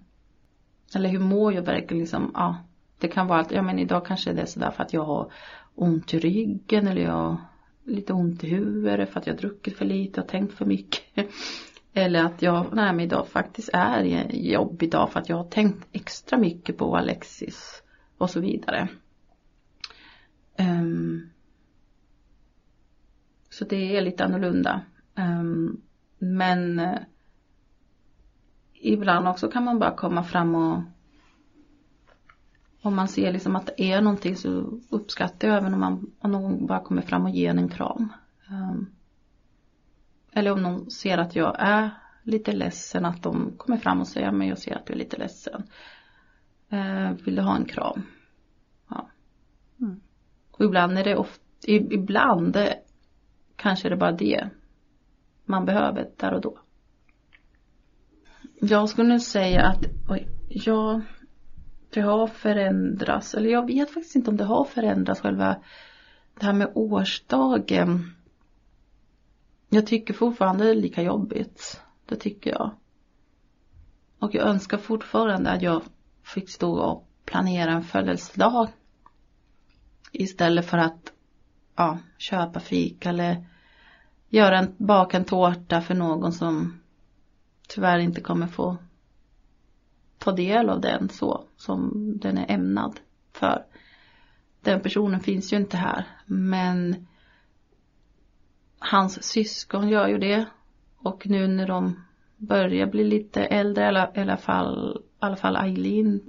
[0.96, 2.58] Eller hur mår jag verkligen liksom, ja.
[3.00, 5.32] Det kan vara att, ja men idag kanske det är sådär för att jag har
[5.76, 7.38] ont i ryggen eller jag har
[7.84, 11.04] lite ont i huvudet för att jag har druckit för lite och tänkt för mycket.
[11.98, 15.44] Eller att jag, nej men idag faktiskt är en jobbig dag för att jag har
[15.44, 17.84] tänkt extra mycket på Alexis
[18.18, 18.88] och så vidare.
[20.60, 21.30] Um,
[23.50, 24.82] så det är lite annorlunda.
[25.16, 25.82] Um,
[26.18, 26.98] men uh,
[28.74, 30.82] ibland också kan man bara komma fram och
[32.86, 36.32] om man ser liksom att det är någonting så uppskattar jag även om, man, om
[36.32, 38.14] någon bara kommer fram och ger en en kram.
[38.50, 38.92] Um,
[40.32, 41.90] eller om någon ser att jag är
[42.24, 45.18] lite ledsen att de kommer fram och säger men jag ser att du är lite
[45.18, 45.64] ledsen.
[46.74, 48.02] Uh, vill du ha en kram?
[48.90, 49.10] Ja.
[49.80, 50.02] Mm.
[50.52, 52.58] Och ibland är det ofta, ibland
[53.56, 54.50] kanske det är bara det
[55.46, 56.60] man behöver där och då.
[58.62, 61.02] Jag skulle säga att, oj, jag
[61.96, 65.56] det har förändrats, eller jag vet faktiskt inte om det har förändrats själva
[66.40, 68.16] det här med årsdagen.
[69.70, 71.82] Jag tycker fortfarande det är lika jobbigt.
[72.06, 72.72] Det tycker jag.
[74.20, 75.82] Och jag önskar fortfarande att jag
[76.24, 78.70] fick stå och planera en födelsedag.
[80.12, 81.14] Istället för att
[81.76, 83.46] ja, köpa fika eller
[84.30, 86.82] göra en, baka en tårta för någon som
[87.68, 88.78] tyvärr inte kommer få
[90.18, 91.92] ta del av den så som
[92.22, 93.00] den är ämnad
[93.34, 93.66] för.
[94.62, 97.08] Den personen finns ju inte här men
[98.80, 100.46] hans syskon gör ju det
[100.98, 102.00] och nu när de
[102.38, 106.22] börjar bli lite äldre, eller i alla fall, i alla fall Eileen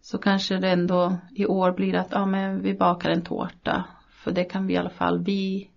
[0.00, 4.32] så kanske det ändå i år blir att ja men vi bakar en tårta för
[4.32, 5.70] det kan vi i alla fall vi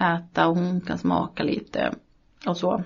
[0.00, 1.94] äta och hon kan smaka lite
[2.46, 2.82] och så.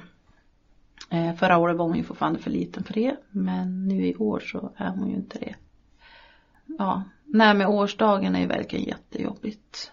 [1.11, 4.41] Eh, förra året var hon ju fortfarande för liten för det men nu i år
[4.41, 5.55] så är hon ju inte det.
[6.79, 9.93] ja, nej men årsdagen är ju verkligen jättejobbigt.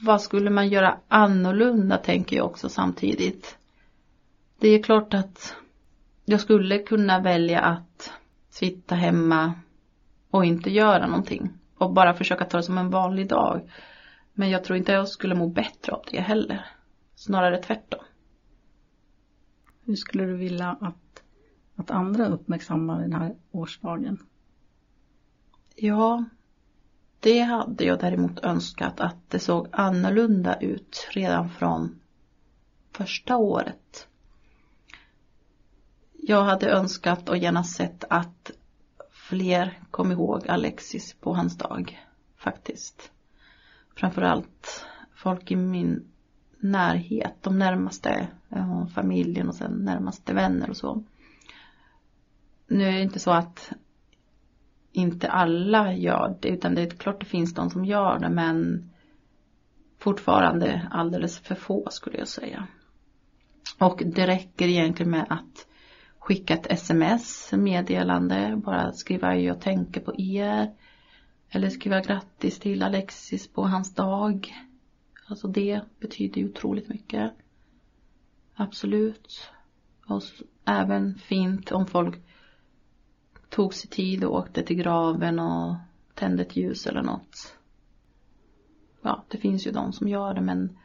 [0.00, 3.58] Vad skulle man göra annorlunda tänker jag också samtidigt.
[4.58, 5.56] Det är klart att
[6.24, 8.12] jag skulle kunna välja att
[8.50, 9.54] sitta hemma
[10.30, 13.70] och inte göra någonting och bara försöka ta det som en vanlig dag.
[14.32, 16.66] Men jag tror inte jag skulle må bättre av det heller.
[17.14, 18.00] Snarare tvärtom.
[19.84, 21.22] Hur skulle du vilja att,
[21.76, 24.18] att andra uppmärksammar den här årsdagen?
[25.76, 26.24] Ja,
[27.20, 32.00] det hade jag däremot önskat att det såg annorlunda ut redan från
[32.90, 34.08] första året.
[36.12, 38.50] Jag hade önskat och gärna sett att
[39.10, 42.06] fler kom ihåg Alexis på hans dag.
[42.36, 43.10] Faktiskt.
[43.94, 46.11] Framförallt folk i min
[46.62, 51.02] närhet, de närmaste, eh, familjen och sen närmaste vänner och så.
[52.66, 53.72] Nu är det inte så att
[54.92, 58.90] inte alla gör det utan det är klart det finns de som gör det men
[59.98, 62.66] fortfarande alldeles för få skulle jag säga.
[63.78, 65.66] Och det räcker egentligen med att
[66.18, 70.72] skicka ett sms meddelande, bara skriva jag tänker på er.
[71.50, 74.54] Eller skriva grattis till Alexis på hans dag.
[75.32, 77.32] Alltså det betyder ju otroligt mycket.
[78.54, 79.50] Absolut.
[80.06, 80.22] Och
[80.64, 82.20] även fint om folk
[83.48, 85.74] tog sig tid och åkte till graven och
[86.14, 87.56] tände ett ljus eller något.
[89.02, 90.78] Ja, det finns ju de som gör det men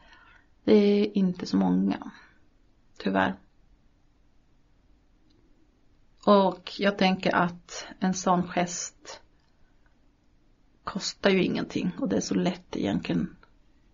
[0.63, 2.11] det är inte så många.
[2.97, 3.35] Tyvärr.
[6.25, 9.21] Och jag tänker att en sån gest
[10.83, 13.36] kostar ju ingenting och det är så lätt egentligen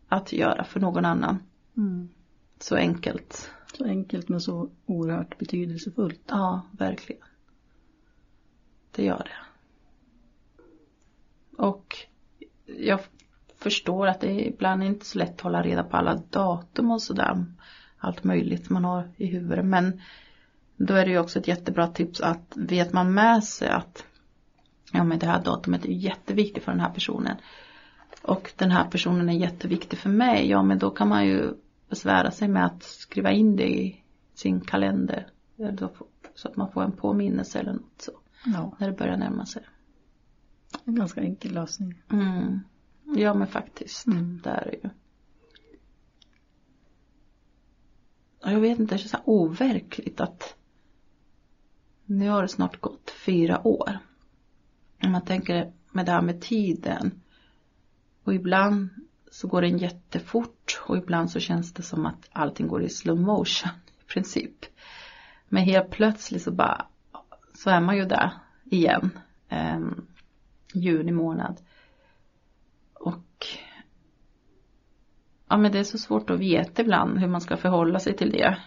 [0.07, 1.39] att göra för någon annan.
[1.77, 2.09] Mm.
[2.59, 3.51] Så enkelt.
[3.77, 6.21] Så enkelt men så oerhört betydelsefullt.
[6.27, 7.23] Ja, verkligen.
[8.91, 9.43] Det gör det.
[11.57, 11.97] Och
[12.65, 12.99] jag
[13.57, 17.01] förstår att det ibland är inte så lätt att hålla reda på alla datum och
[17.01, 17.45] sådär.
[17.97, 19.65] Allt möjligt man har i huvudet.
[19.65, 20.01] Men
[20.77, 24.05] då är det ju också ett jättebra tips att vet man med sig att
[24.91, 27.37] ja men det här datumet är jätteviktigt för den här personen.
[28.23, 30.49] Och den här personen är jätteviktig för mig.
[30.49, 31.53] Ja men då kan man ju
[31.89, 34.03] besvära sig med att skriva in det i
[34.33, 35.27] sin kalender.
[36.35, 38.11] Så att man får en påminnelse eller något så.
[38.45, 38.75] Ja.
[38.79, 39.63] När det börjar närma sig.
[40.85, 42.01] En ganska enkel lösning.
[42.11, 42.59] Mm.
[43.15, 44.07] Ja men faktiskt.
[44.07, 44.41] Mm.
[44.43, 44.89] Det är det ju.
[48.43, 50.55] Och jag vet inte, det är så overkligt att
[52.05, 53.97] nu har det snart gått fyra år.
[55.03, 57.22] Om man tänker med det här med tiden.
[58.23, 58.89] Och ibland
[59.31, 63.19] så går den jättefort och ibland så känns det som att allting går i slow
[63.19, 63.71] motion
[64.01, 64.65] i princip.
[65.49, 66.85] Men helt plötsligt så bara
[67.53, 68.31] så är man ju där
[68.63, 69.19] igen.
[69.49, 69.79] Eh,
[70.73, 71.61] juni månad.
[72.93, 73.45] Och
[75.49, 78.31] ja men det är så svårt att veta ibland hur man ska förhålla sig till
[78.31, 78.57] det.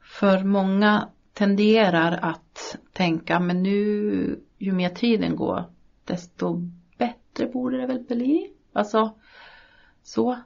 [0.00, 5.64] För många tenderar att tänka men nu ju mer tiden går
[6.04, 6.70] desto
[7.32, 8.52] bättre borde det väl bli.
[8.72, 9.14] Alltså
[10.02, 10.38] så.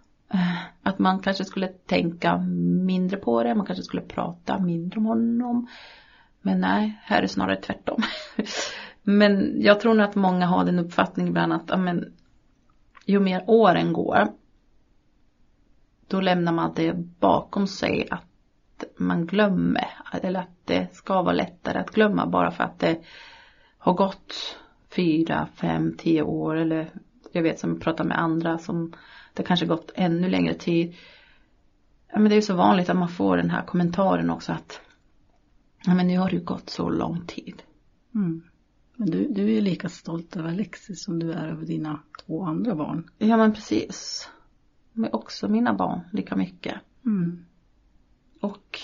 [0.83, 2.39] Att man kanske skulle tänka
[2.87, 5.69] mindre på det, man kanske skulle prata mindre om honom.
[6.43, 8.03] Men nej, här är det snarare tvärtom.
[9.03, 12.13] men jag tror nog att många har den uppfattningen ibland att amen,
[13.07, 14.29] ju mer åren går
[16.09, 19.89] då lämnar man det bakom sig att man glömmer.
[20.13, 23.01] Eller att det ska vara lättare att glömma bara för att det
[23.79, 24.57] har gått
[24.91, 26.91] fyra, fem, tio år eller
[27.33, 28.93] jag vet som pratar med andra som
[29.35, 30.95] det kanske gått ännu längre tid.
[32.13, 34.81] Ja, men det är ju så vanligt att man får den här kommentaren också att
[35.85, 37.63] ja, men nu har det ju gått så lång tid.
[38.15, 38.43] Mm.
[38.97, 42.75] Men du, du är lika stolt över Alexis som du är över dina två andra
[42.75, 43.11] barn.
[43.19, 44.29] Ja men precis.
[44.93, 46.75] Men också mina barn lika mycket.
[47.05, 47.45] Mm.
[48.41, 48.81] Och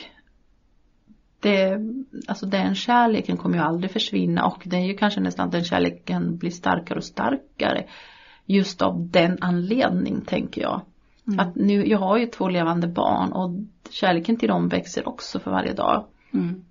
[1.43, 1.81] det,
[2.29, 6.37] alltså den kärleken kommer ju aldrig försvinna och det är ju kanske nästan den kärleken
[6.37, 7.87] blir starkare och starkare.
[8.47, 10.81] Just av den anledning tänker jag.
[11.27, 11.41] Mm.
[11.41, 13.51] Att nu, jag har ju två levande barn och
[13.91, 16.07] kärleken till dem växer också för varje dag.
[16.35, 16.65] Mm.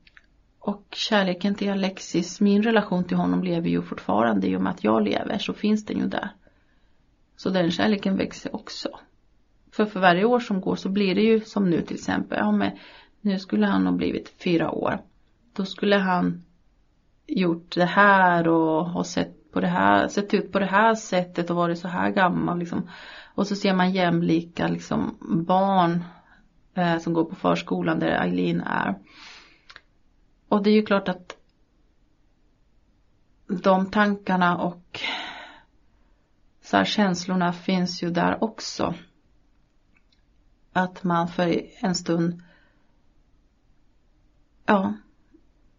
[0.60, 4.84] Och kärleken till Alexis, min relation till honom lever ju fortfarande i och med att
[4.84, 6.30] jag lever så finns den ju där.
[7.36, 8.90] Så den kärleken växer också.
[9.72, 12.52] För för varje år som går så blir det ju som nu till exempel, ja
[12.52, 12.72] men
[13.22, 15.02] nu skulle han ha blivit fyra år.
[15.54, 16.44] Då skulle han
[17.28, 21.50] gjort det här och ha sett på det här, sett ut på det här sättet
[21.50, 22.90] och varit så här gammal liksom.
[23.36, 25.18] Och så ser man jämlika liksom
[25.48, 26.04] barn
[26.74, 29.00] eh, som går på förskolan där Eileen är.
[30.48, 31.38] Och det är ju klart att
[33.48, 35.00] de tankarna och
[36.62, 38.94] så här känslorna finns ju där också.
[40.74, 42.42] Att man för en stund
[44.72, 44.94] ja,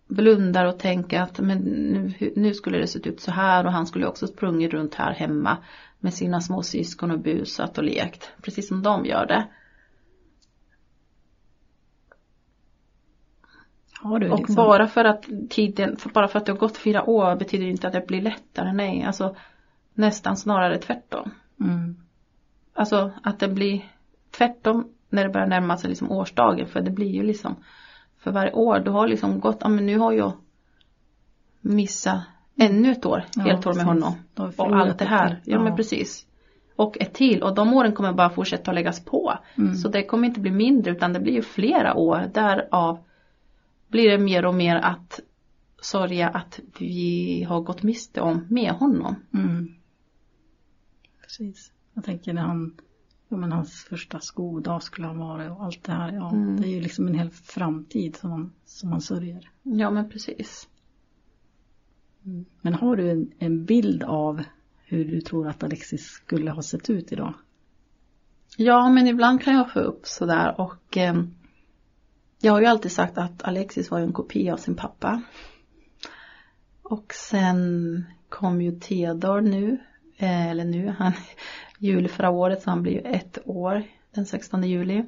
[0.06, 3.86] blundar och tänker att men nu, nu skulle det sett ut så här och han
[3.86, 5.58] skulle också sprungit runt här hemma
[6.00, 9.48] med sina små syskon och busat och lekt precis som de gör det.
[14.00, 17.04] Har du Och liksom, bara för att tiden, bara för att det har gått fyra
[17.04, 19.36] år betyder inte att det blir lättare, nej alltså
[19.94, 21.30] nästan snarare tvärtom.
[21.60, 21.96] mm,
[22.74, 23.92] Alltså att det blir
[24.30, 27.56] tvärtom när det börjar närma sig liksom årsdagen för det blir ju liksom
[28.22, 30.32] för varje år du har liksom gått, ja men nu har jag
[31.60, 32.20] missat
[32.56, 34.14] ännu ett år, Ja, helt år med honom.
[34.56, 35.40] Och allt det här, år.
[35.44, 35.76] ja men Ja.
[35.76, 36.26] precis.
[36.76, 39.38] Och ett till och de åren kommer bara fortsätta att läggas på.
[39.58, 39.74] Mm.
[39.74, 42.98] Så det kommer inte bli mindre utan det blir ju flera år därav
[43.88, 45.20] blir det mer och mer att
[45.82, 49.14] sörja att vi har gått miste om med honom.
[49.34, 49.74] mm.
[51.22, 51.72] Precis.
[51.94, 52.74] Jag tänker när han,
[53.32, 56.12] ja men hans första skoldag skulle ha varit och allt det här.
[56.12, 56.60] Ja, Mm.
[56.60, 59.50] det är ju liksom en hel framtid som man, som man sörjer.
[59.62, 60.68] Ja men precis.
[62.60, 64.42] Men har du en, en bild av
[64.84, 67.34] hur du tror att Alexis skulle ha sett ut idag?
[68.56, 71.22] Ja men ibland kan jag få upp sådär och eh,
[72.40, 75.22] jag har ju alltid sagt att Alexis var en kopia av sin pappa.
[76.82, 79.80] Och sen kom ju Theodor nu,
[80.16, 81.12] eh, eller nu, han
[81.82, 85.04] juli förra året så han blir ju ett år den 16 juli.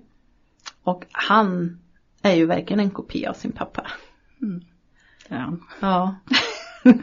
[0.83, 1.79] Och han
[2.23, 3.87] är ju verkligen en kopia av sin pappa.
[5.29, 5.65] Är han.
[5.81, 6.15] Ja.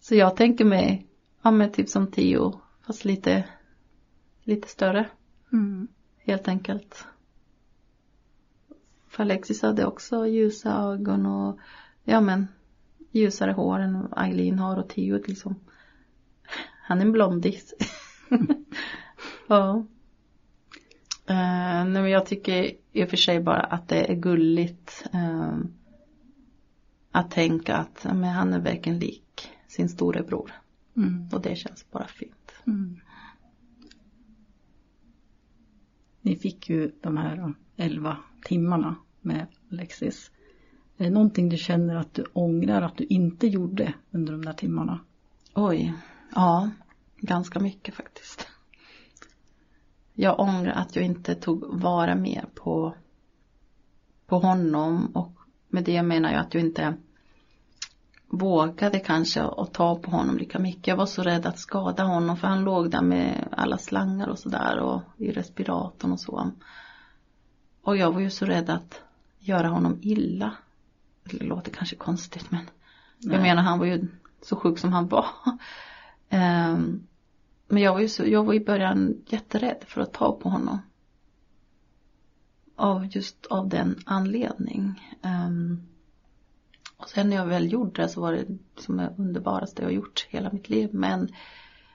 [0.00, 1.06] så jag tänker mig,
[1.42, 3.44] ja men typ som Theo, fast lite,
[4.42, 5.08] lite större.
[5.52, 5.88] Mm.
[6.18, 7.06] Helt enkelt.
[9.08, 11.58] För Alexis hade också ljusa ögon och
[12.04, 12.48] ja men
[13.10, 15.54] ljusare hår än Eileen har och Theo liksom.
[16.82, 17.74] Han är en blondis.
[19.48, 19.84] ja.
[21.30, 25.58] Uh, nej men jag tycker i och för sig bara att det är gulligt eh,
[27.10, 30.52] att tänka att men han är verkligen lik sin storebror.
[30.96, 31.28] Mm.
[31.32, 32.52] Och det känns bara fint.
[32.66, 33.00] Mm.
[36.20, 40.30] Ni fick ju de här då, 11 timmarna med Alexis.
[40.96, 44.52] Är det någonting du känner att du ångrar att du inte gjorde under de där
[44.52, 45.00] timmarna?
[45.54, 45.94] Oj,
[46.34, 46.70] ja,
[47.22, 48.48] ganska mycket faktiskt.
[50.14, 52.94] Jag ångrar att jag inte tog vara mer på,
[54.26, 55.32] på honom och
[55.68, 56.94] med det menar jag att jag inte
[58.28, 60.86] vågade kanske att ta på honom lika mycket.
[60.86, 64.38] Jag var så rädd att skada honom för han låg där med alla slangar och
[64.38, 66.50] sådär och i respiratorn och så.
[67.82, 69.00] Och jag var ju så rädd att
[69.38, 70.54] göra honom illa.
[71.24, 72.60] Det låter kanske konstigt men
[73.18, 73.42] jag Nej.
[73.42, 74.08] menar han var ju
[74.42, 75.26] så sjuk som han var.
[76.28, 77.06] Ehm,
[77.72, 80.78] men jag var ju så, jag var i början jätterädd för att ta på honom.
[82.76, 85.16] Av just av den anledning.
[85.22, 85.82] Ehm,
[86.96, 88.46] och sen när jag väl gjorde det så var det
[88.76, 90.90] som det underbaraste jag gjort hela mitt liv.
[90.92, 91.28] Men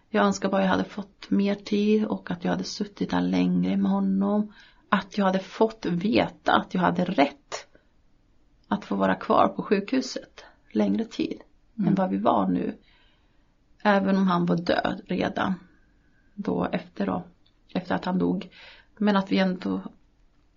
[0.09, 3.77] jag önskar bara jag hade fått mer tid och att jag hade suttit där längre
[3.77, 4.53] med honom.
[4.89, 7.67] Att jag hade fått veta att jag hade rätt
[8.67, 11.41] att få vara kvar på sjukhuset längre tid
[11.87, 12.77] än vad vi var nu.
[13.83, 15.53] Även om han var död redan
[16.37, 17.23] då efter då,
[17.73, 18.49] efter att han dog.
[18.97, 19.81] Men att vi ändå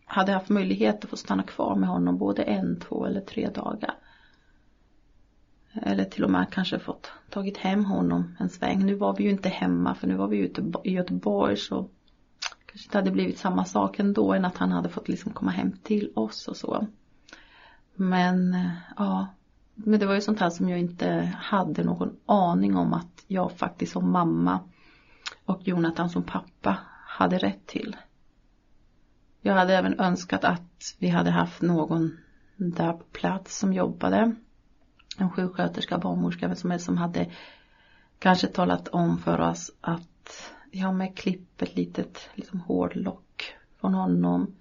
[0.05, 3.95] hade haft möjlighet att få stanna kvar med honom både en, två eller tre dagar.
[5.72, 8.87] Eller till och med kanske fått tagit hem honom en sväng.
[8.87, 11.89] Nu var vi ju inte hemma för nu var vi ute i Göteborg så
[12.66, 15.72] kanske det hade blivit samma sak ändå än att han hade fått liksom komma hem
[15.72, 16.87] till oss och så.
[17.95, 19.26] Men eh, ja,
[19.74, 23.53] men det var ju sånt här som jag inte hade någon aning om att jag
[23.53, 24.61] faktiskt som mamma
[25.45, 27.97] och Jonathan som pappa hade rätt till.
[29.43, 32.18] Jag hade även önskat att vi hade haft någon
[32.57, 34.35] där på plats som jobbade.
[35.18, 37.31] En sjuksköterska, barnmorska, vem som helst som hade
[38.18, 44.55] kanske talat om för oss att ja med klipp ett litet liksom, hårlock från honom.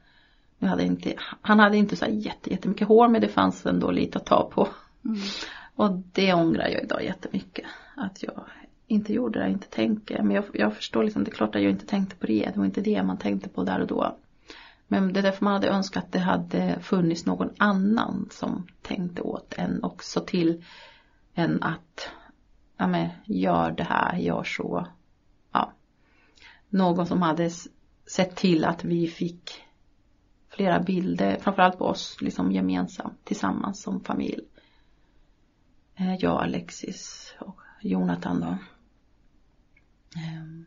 [0.60, 4.18] Jag hade inte, han hade inte så jätte, jättemycket hår men det fanns ändå lite
[4.18, 4.68] att ta på.
[5.76, 7.66] Och det ångrar jag idag jättemycket.
[7.96, 8.44] Att jag
[8.90, 10.24] inte gjorde det, inte tänker.
[10.24, 12.52] Men jag, jag förstår liksom, det är klart att jag inte tänkte på det.
[12.54, 14.16] Det var inte det man tänkte på där och då.
[14.88, 19.22] Men det är därför man hade önskat att det hade funnits någon annan som tänkte
[19.22, 20.64] åt en också till
[21.34, 22.10] en att
[22.78, 24.88] ja men gör det här, gör så.
[25.52, 25.74] Ja.
[26.70, 27.50] Någon som hade
[28.06, 29.52] sett till att vi fick
[30.50, 34.44] flera bilder, framförallt på oss liksom gemensamt tillsammans som familj.
[35.96, 38.58] Eh, jag, Alexis och Jonathan då.
[40.16, 40.66] Ehm,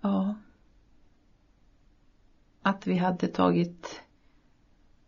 [0.00, 0.34] ja.
[2.62, 4.02] Att vi hade tagit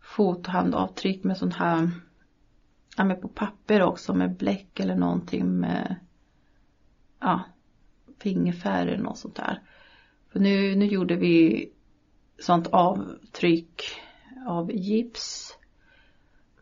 [0.01, 1.91] fotohandavtryck med sånt här,
[2.97, 5.97] ja men på papper också med bläck eller någonting med,
[7.20, 7.41] ja,
[8.18, 9.62] fingerfärg eller något sånt där.
[10.28, 11.66] För nu, nu gjorde vi
[12.38, 13.82] sånt avtryck
[14.47, 15.57] av gips.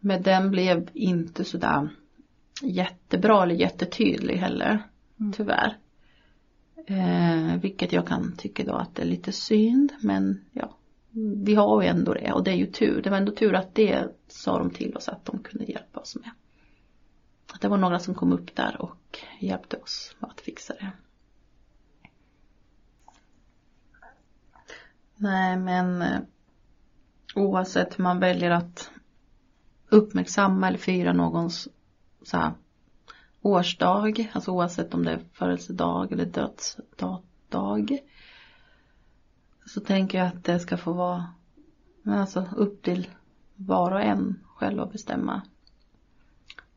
[0.01, 1.89] Men den blev inte sådär
[2.63, 4.89] jättebra eller jättetydlig heller.
[5.21, 5.33] Mm.
[5.33, 5.77] Tyvärr.
[6.91, 10.75] Eh, vilket jag kan tycka då att det är lite synd men ja.
[11.37, 13.03] Vi har ju ändå det och det är ju tur.
[13.03, 16.17] Det var ändå tur att det sa de till oss att de kunde hjälpa oss
[16.17, 16.31] med.
[17.53, 20.91] Att det var några som kom upp där och hjälpte oss med att fixa det.
[25.17, 26.21] Nej men eh,
[27.35, 28.91] oavsett hur man väljer att
[29.89, 31.69] uppmärksamma eller fira någons
[32.23, 32.53] så här,
[33.43, 37.99] årsdag, alltså oavsett om det är födelsedag eller dödsdag.
[39.67, 41.27] Så tänker jag att det ska få vara
[42.03, 43.09] men alltså upp till
[43.57, 45.43] var och en själv att bestämma.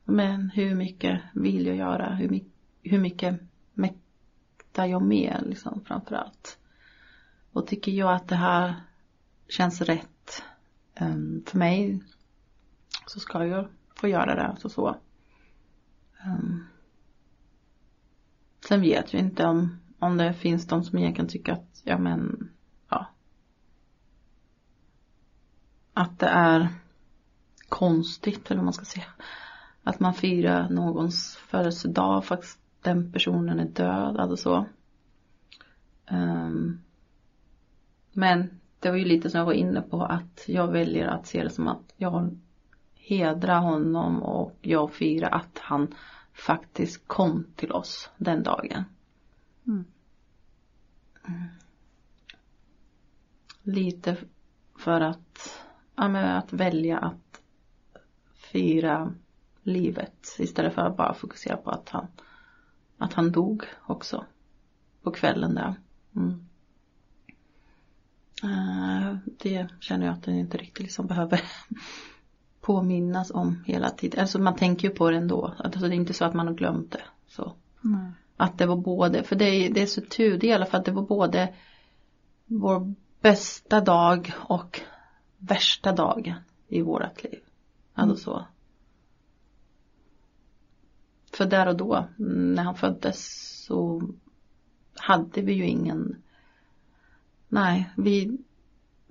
[0.03, 2.15] Men hur mycket vill jag göra?
[2.15, 2.51] Hur, mycket,
[2.83, 3.39] hur mycket
[3.73, 6.57] mäktar jag med liksom framförallt?
[7.51, 8.75] Och tycker jag att det här
[9.47, 10.43] känns rätt
[11.01, 12.03] um, för mig
[13.07, 14.47] så ska jag få göra det.
[14.47, 14.97] Alltså så.
[16.25, 16.67] Um,
[18.67, 22.49] sen vet jag inte om, om det finns de som egentligen tycker att, ja men,
[22.89, 23.07] ja.
[25.93, 26.67] Att det är
[27.69, 29.05] konstigt eller vad man ska säga.
[29.83, 34.65] Att man firar någons födelsedag fast den personen är död, alltså så.
[36.11, 36.81] Um,
[38.11, 41.43] men det var ju lite som jag var inne på att jag väljer att se
[41.43, 42.31] det som att jag har
[43.01, 45.95] hedrar honom och jag firar att han
[46.33, 48.83] faktiskt kom till oss den dagen.
[49.67, 49.85] Mm.
[51.27, 51.43] Mm.
[53.63, 54.17] Lite
[54.77, 55.63] för att,
[55.95, 57.41] ja men att välja att
[58.33, 59.13] fira
[59.63, 62.07] livet istället för att bara fokusera på att han,
[62.97, 64.25] att han dog också
[65.01, 65.75] på kvällen där.
[66.15, 66.47] Mm.
[68.43, 71.41] Uh, det känner jag att den inte riktigt liksom behöver
[72.61, 74.19] påminnas om hela tiden.
[74.19, 75.53] Alltså man tänker ju på det ändå.
[75.57, 77.03] Alltså det är inte så att man har glömt det.
[77.27, 77.53] Så.
[77.83, 78.11] Mm.
[78.37, 80.01] Att det var både, för det är, det är så
[80.51, 81.53] alla fall att det var både
[82.45, 84.81] vår bästa dag och
[85.37, 86.35] värsta dagen
[86.67, 87.39] i vårat liv.
[87.93, 88.39] Alltså mm.
[88.39, 88.45] så.
[91.37, 94.01] För där och då, när han föddes så
[94.95, 96.15] hade vi ju ingen
[97.53, 98.37] Nej, vi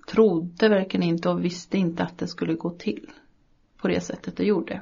[0.07, 3.09] trodde verkligen inte och visste inte att det skulle gå till
[3.81, 4.81] på det sättet det gjorde.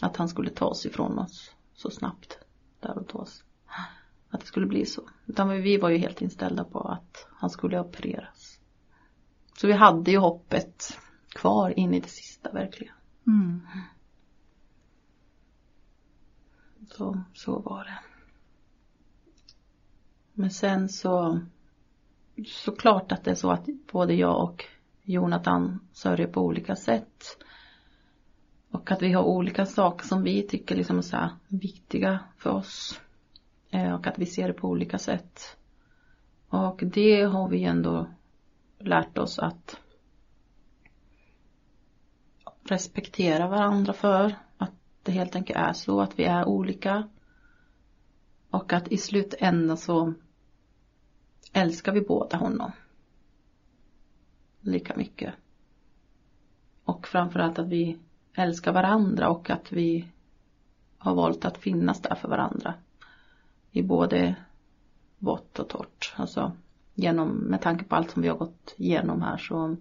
[0.00, 2.38] Att han skulle ta oss ifrån oss så snabbt
[2.80, 3.26] där och då.
[4.30, 5.02] Att det skulle bli så.
[5.26, 8.60] Utan vi var ju helt inställda på att han skulle opereras.
[9.56, 12.94] Så vi hade ju hoppet kvar in i det sista verkligen.
[13.26, 13.60] Mm.
[16.88, 17.98] Så, så var det.
[20.32, 21.40] Men sen så
[22.46, 24.64] såklart att det är så att både jag och
[25.02, 27.38] Jonathan sörjer på olika sätt.
[28.70, 32.50] Och att vi har olika saker som vi tycker liksom är så här viktiga för
[32.50, 33.00] oss.
[33.70, 35.56] Eh, och att vi ser det på olika sätt.
[36.48, 38.06] Och det har vi ändå
[38.78, 39.80] lärt oss att
[42.62, 44.34] respektera varandra för.
[44.58, 47.08] Att det helt enkelt är så att vi är olika.
[48.50, 50.14] Och att i slutändan så
[51.52, 52.72] älskar vi båda honom.
[54.60, 55.34] Lika mycket.
[56.84, 57.98] Och framförallt att vi
[58.34, 60.08] älskar varandra och att vi
[60.98, 62.74] har valt att finnas där för varandra.
[63.70, 64.34] I både
[65.18, 66.14] vått och torrt.
[66.16, 66.52] Alltså
[66.94, 69.76] genom, med tanke på allt som vi har gått igenom här så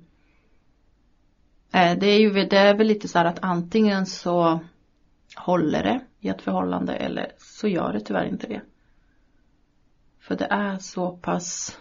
[1.72, 4.60] eh, det är ju det är väl lite så här att antingen så
[5.36, 8.62] håller det i ett förhållande eller så gör det tyvärr inte det.
[10.20, 11.78] För det är så pass,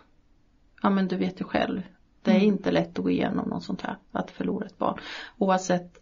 [0.82, 1.82] ja men du vet ju själv.
[2.22, 2.48] Det är mm.
[2.48, 4.98] inte lätt att gå igenom något sånt här, att förlora ett barn.
[5.38, 5.98] Oavsett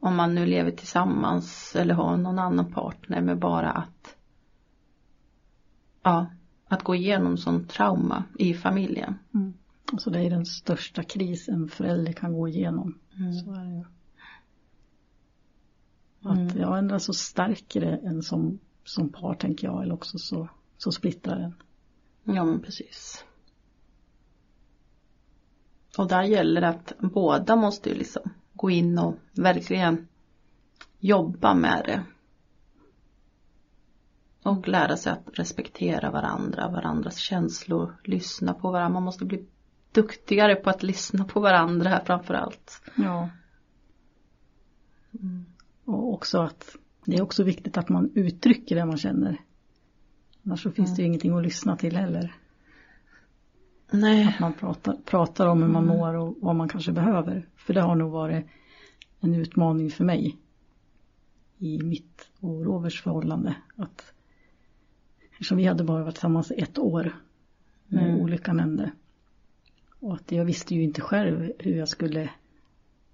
[0.00, 4.16] om man nu lever tillsammans eller har någon annan partner med bara att
[6.02, 6.26] ja,
[6.68, 9.18] att gå igenom sån trauma i familjen.
[9.34, 9.54] Mm.
[9.92, 12.98] Alltså det är den största kris en förälder kan gå igenom.
[13.18, 13.32] Mm.
[13.32, 13.84] Så är det ju.
[16.22, 16.58] Att mm.
[16.58, 20.48] ja, ändå så stärker det en som, som par tänker jag eller också så,
[20.78, 21.54] så splittrar den.
[22.36, 23.24] Ja men precis.
[25.98, 28.22] Och där gäller det att båda måste ju liksom
[28.60, 30.08] gå in och verkligen
[30.98, 32.02] jobba med det.
[34.42, 38.94] Och lära sig att respektera varandra, varandras känslor, lyssna på varandra.
[38.94, 39.46] Man måste bli
[39.92, 42.82] duktigare på att lyssna på varandra här framför allt.
[42.94, 43.30] Ja.
[45.84, 49.40] Och också att det är också viktigt att man uttrycker det man känner.
[50.44, 52.39] Annars så finns det ju ingenting att lyssna till heller.
[53.90, 54.28] Nej.
[54.28, 57.46] Att man pratar, pratar om hur man mår och vad man kanske behöver.
[57.56, 58.46] För det har nog varit
[59.20, 60.36] en utmaning för mig.
[61.58, 63.56] I mitt och Roberts förhållande.
[63.76, 64.12] Att,
[65.30, 67.12] eftersom vi hade bara varit tillsammans ett år.
[67.86, 68.20] När Mm.
[68.20, 68.90] olyckan hände.
[70.00, 72.30] Och att jag visste ju inte själv hur jag skulle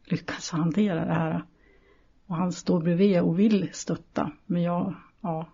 [0.04, 1.44] lyckas hantera det här.
[2.26, 4.32] Och han står bredvid och vill stötta.
[4.46, 5.46] Men jag, ja.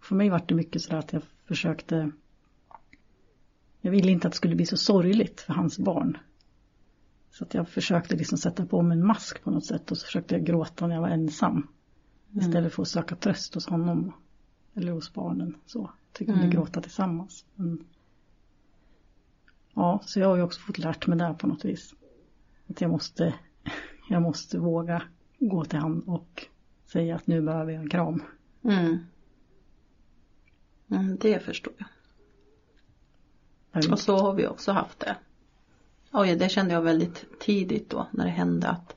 [0.00, 2.10] För mig var det mycket sådär att jag försökte
[3.86, 6.18] jag ville inte att det skulle bli så sorgligt för hans barn.
[7.30, 10.06] Så att jag försökte liksom sätta på mig en mask på något sätt och så
[10.06, 11.68] försökte jag gråta när jag var ensam.
[12.32, 14.12] Istället för att söka tröst hos honom.
[14.74, 15.56] Eller hos barnen.
[15.66, 15.90] Så.
[16.12, 16.50] Tyckte vi Mm.
[16.50, 17.44] gråta tillsammans.
[17.54, 17.84] Men...
[19.74, 21.94] Ja, så jag har ju också fått lärt mig det på något vis.
[22.68, 23.34] Att jag måste,
[24.08, 25.02] jag måste våga
[25.38, 26.46] gå till han och
[26.92, 28.22] säga att nu behöver jag en kram.
[28.64, 28.98] Mm.
[30.90, 31.88] Mm, det förstår jag.
[33.84, 33.92] Mm.
[33.92, 35.16] Och så har vi också haft det.
[36.12, 38.96] Oj, det kände jag väldigt tidigt då när det hände att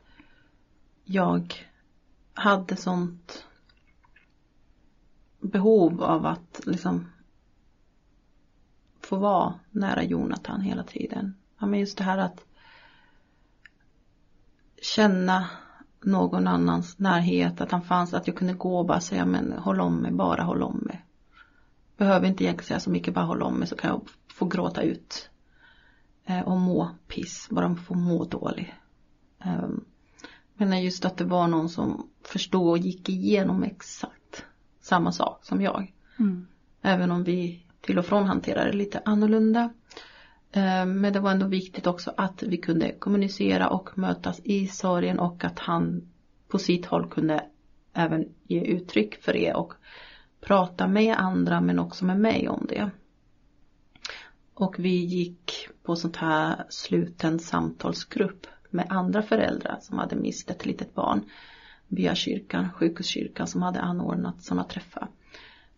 [1.03, 1.53] jag
[2.33, 3.45] hade sånt
[5.39, 7.07] behov av att liksom
[9.01, 11.35] få vara nära Jonathan hela tiden.
[11.59, 12.45] Ja, men just det här att
[14.81, 15.49] känna
[16.01, 19.81] någon annans närhet, att han fanns, att jag kunde gå och bara säga men håll
[19.81, 21.05] om mig, bara håll om mig.
[21.97, 24.01] Behöver inte egentligen säga så mycket, bara håll om mig så kan jag
[24.39, 25.29] få gråta ut.
[26.25, 28.75] Eh, och må piss, bara få må dålig.
[29.43, 29.69] Eh,
[30.53, 34.45] men just att det var någon som förstod och gick igenom exakt
[34.81, 35.93] samma sak som jag.
[36.19, 36.47] Mm.
[36.81, 39.73] Även om vi till och från hanterar det lite annorlunda.
[40.51, 45.19] Eh, Men det var ändå viktigt också att vi kunde kommunicera och mötas i sorgen
[45.19, 46.09] och att han
[46.47, 47.45] på sitt håll kunde
[47.93, 49.73] även ge uttryck för det och
[50.41, 52.89] prata med andra men också med mig om det.
[54.59, 60.65] Och vi gick på sånt här sluten samtalsgrupp med andra föräldrar som hade mist ett
[60.65, 61.29] litet barn
[61.87, 65.07] via kyrkan, sjukhuskyrkan som hade anordnat sådana träffar.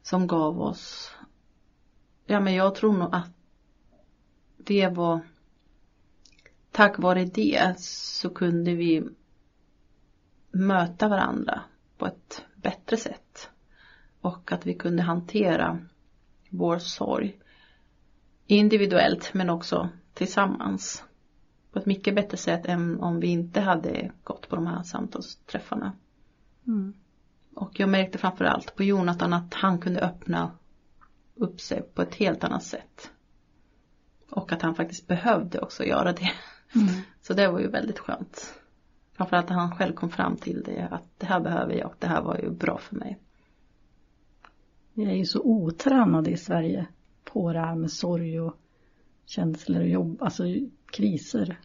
[0.02, 1.12] Som gav oss,
[2.26, 3.32] ja men jag tror nog att
[4.58, 5.20] det var
[6.72, 9.04] tack vare det så kunde vi
[10.52, 11.62] möta varandra
[11.98, 13.50] på ett bättre sätt.
[14.22, 15.80] Och att vi kunde hantera
[16.50, 17.38] vår sorg
[18.56, 21.04] individuellt men också tillsammans.
[21.72, 25.94] På ett mycket bättre sätt än om vi inte hade gått på de här samtalsträffarna.
[26.68, 26.94] Mm.
[27.56, 30.52] Och jag märkte framförallt på Jonathan att han kunde öppna
[31.36, 33.12] upp sig på ett helt annat sätt.
[34.30, 36.32] Och att han faktiskt behövde också göra det.
[36.76, 36.88] Mm.
[37.22, 38.54] Så det var ju väldigt skönt.
[39.14, 42.08] Framförallt att han själv kom fram till det att det här behöver jag och det
[42.08, 43.20] här var ju bra för mig.
[44.94, 46.88] Vi är ju så otränade i Sverige
[47.34, 48.58] på det här med sorg och
[49.26, 50.44] känslor och jobb, alltså
[50.92, 51.60] kriser.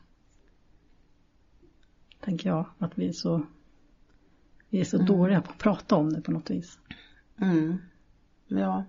[2.20, 3.46] Tänker jag att vi är så
[4.68, 6.78] vi är så dåliga på att prata om det på något vis.
[7.40, 7.78] Mm.
[8.46, 8.84] Ja.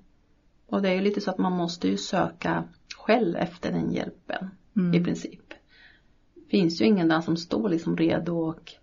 [0.66, 2.64] Och det är ju lite så att man måste ju söka
[2.98, 4.94] själv efter den hjälpen Mm.
[4.94, 5.54] i princip.
[6.48, 8.74] Finns ju ingen där som står liksom redo och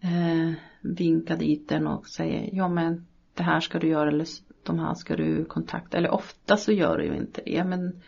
[0.00, 4.26] eh, vinkar dit den och säger ja men det här ska du göra eller
[4.62, 5.96] de här ska du kontakta.
[5.96, 8.02] Eller ofta så gör du ju inte det men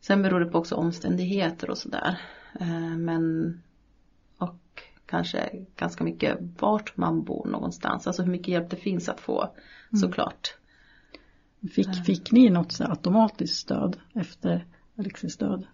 [0.00, 2.20] sen beror det på också omständigheter och sådär.
[2.60, 3.54] Eh, men
[4.38, 8.06] och kanske ganska mycket vart man bor någonstans.
[8.06, 9.50] Alltså hur mycket hjälp det finns att få
[10.00, 10.54] såklart.
[11.74, 14.66] Fick, fick ni något automatiskt stöd efter
[14.98, 15.66] Alexis död?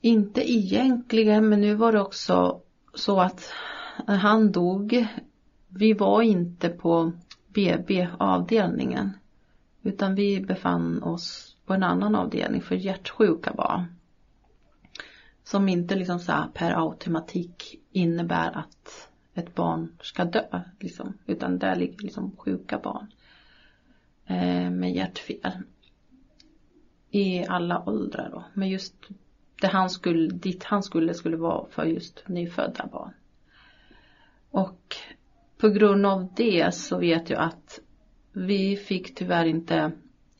[0.00, 2.60] Inte egentligen men nu var det också
[2.94, 3.52] så att
[4.06, 5.06] när han dog
[5.68, 7.12] vi var inte på
[7.54, 9.12] BB avdelningen
[9.82, 13.84] utan vi befann oss på en annan avdelning för hjärtsjuka barn.
[15.44, 21.58] Som inte liksom så här per automatik innebär att ett barn ska dö liksom, utan
[21.58, 23.12] där ligger liksom sjuka barn
[24.26, 25.52] eh, med hjärtfel.
[27.10, 28.44] I alla åldrar då.
[28.54, 28.94] Men just
[29.60, 33.12] det han skulle, dit han skulle skulle vara för just nyfödda barn.
[34.50, 34.96] Och
[35.62, 37.80] på grund av det så vet jag att
[38.32, 39.92] vi fick tyvärr inte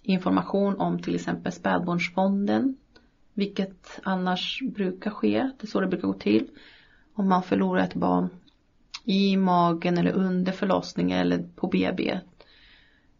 [0.02, 2.76] information om till exempel spädbarnsfonden.
[3.34, 6.48] Vilket annars brukar ske, det är så det brukar gå till.
[7.14, 8.28] Om man förlorar ett barn
[9.04, 12.20] i magen eller under förlossningen eller på BB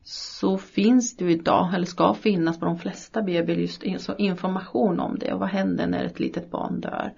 [0.03, 3.83] så finns det ju idag, eller ska finnas på de flesta BB just
[4.19, 7.13] information om det och vad händer när ett litet barn dör.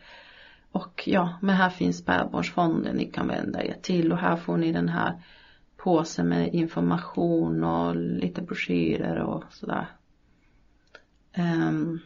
[0.75, 4.73] Och ja, men här finns spädbarnsfonden ni kan vända er till och här får ni
[4.73, 5.23] den här
[5.77, 9.87] påsen med information och lite broschyrer och sådär.
[11.37, 12.01] Um,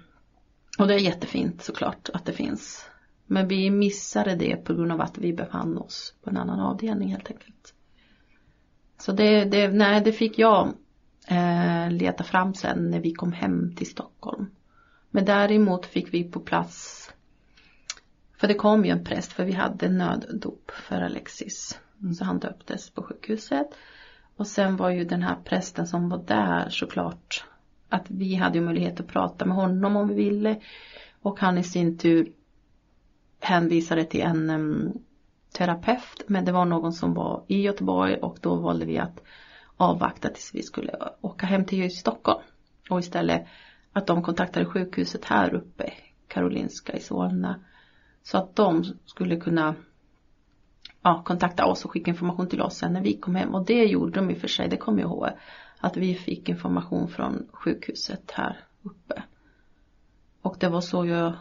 [0.79, 2.91] och det är jättefint såklart att det finns.
[3.27, 7.09] Men vi missade det på grund av att vi befann oss på en annan avdelning
[7.09, 7.75] helt enkelt.
[8.99, 10.69] Så det, det, nej, det fick jag
[11.29, 14.47] eh, leta fram sen när vi kom hem till Stockholm.
[15.11, 17.08] Men däremot fick vi på plats
[18.39, 21.81] för det kom ju en präst för vi hade nöddop för Alexis.
[22.01, 22.15] Mm.
[22.15, 23.69] Så han döptes på sjukhuset.
[24.37, 27.45] Och sen var ju den här prästen som var där såklart
[27.89, 30.61] att vi hade ju möjlighet att prata med honom om vi ville.
[31.23, 32.33] Och han i sin tur
[33.41, 34.93] hänvisade till en um,
[35.53, 39.23] terapeut men det var någon som var i Göteborg och då valde vi att
[39.77, 42.43] avvakta tills vi skulle åka hem till Stockholm.
[42.91, 43.47] Och istället
[43.93, 45.93] att de kontaktade sjukhuset här uppe,
[46.29, 47.61] Karolinska i Solna.
[48.31, 49.75] Så att de skulle kunna
[51.03, 53.55] ja, kontakta oss och skicka information till oss sen när vi kom hem.
[53.55, 55.29] Och det gjorde de i och för sig, det kommer jag ihåg.
[55.79, 59.23] Att vi fick information från sjukhuset här uppe.
[60.43, 61.33] Och det var så jag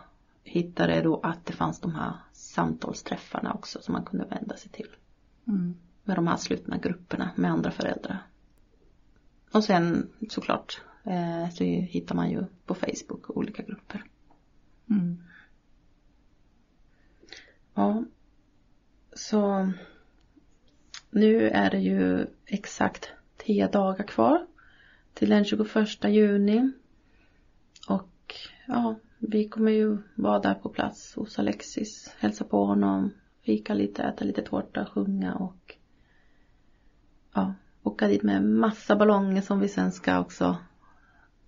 [0.44, 4.90] hittade då att det fanns de här samtalsträffarna också som man kunde vända sig till.
[5.48, 5.76] Mm.
[6.04, 8.28] Med de här slutna grupperna med andra föräldrar.
[9.52, 14.04] Och sen såklart eh, så hittar man ju på Facebook olika grupper.
[14.90, 15.27] Mm.
[17.78, 18.04] Ja.
[19.14, 19.72] Så
[21.10, 24.48] nu är det ju exakt tio dagar kvar
[25.14, 26.72] till den 21 juni.
[27.88, 28.36] Och
[28.68, 34.04] ja, vi kommer ju vara där på plats hos Alexis, hälsa på honom, fika lite,
[34.04, 35.76] äta lite tårta, sjunga och
[37.34, 37.54] ja,
[37.84, 40.58] åka dit med massa ballonger som vi sen ska också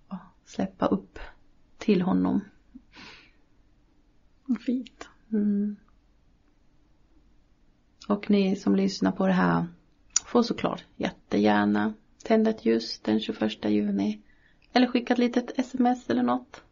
[0.08, 1.18] ja, släppa upp
[1.78, 2.40] till honom.
[4.66, 5.08] Fint.
[5.32, 5.76] Mm.
[8.10, 9.66] Och ni som lyssnar på det här
[10.24, 11.94] får såklart jättegärna
[12.24, 14.22] tända ett ljus den 21 juni.
[14.72, 16.62] Eller skicka ett litet sms eller något.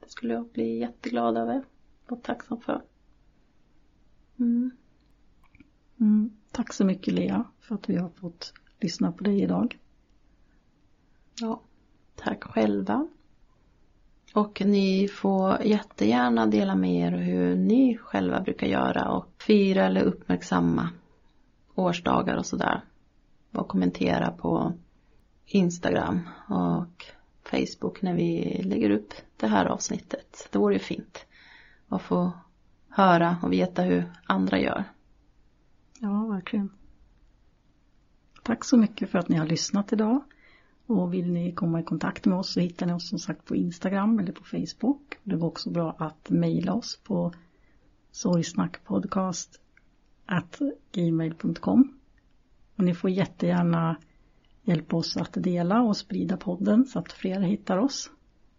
[0.00, 1.64] Det skulle jag bli jätteglad över
[2.08, 2.82] och tacksam för.
[4.38, 4.70] Mm.
[6.00, 6.30] Mm.
[6.50, 9.78] Tack så mycket Lea för att vi har fått lyssna på dig idag.
[11.40, 11.60] Ja,
[12.16, 13.08] tack själva.
[14.34, 20.02] Och ni får jättegärna dela med er hur ni själva brukar göra och fira eller
[20.02, 20.90] uppmärksamma
[21.74, 22.84] årsdagar och sådär.
[23.52, 24.72] Och kommentera på
[25.46, 27.04] Instagram och
[27.42, 30.48] Facebook när vi lägger upp det här avsnittet.
[30.52, 31.26] Det vore ju fint
[31.88, 32.32] att få
[32.88, 34.84] höra och veta hur andra gör.
[35.98, 36.70] Ja, verkligen.
[38.42, 40.22] Tack så mycket för att ni har lyssnat idag.
[40.88, 43.56] Och vill ni komma i kontakt med oss så hittar ni oss som sagt på
[43.56, 45.18] Instagram eller på Facebook.
[45.22, 47.32] Det går också bra att mejla oss på
[48.12, 49.60] sorgsnackpodcast
[50.92, 51.98] gmail.com.
[52.76, 53.96] Och ni får jättegärna
[54.62, 58.10] hjälpa oss att dela och sprida podden så att fler hittar oss.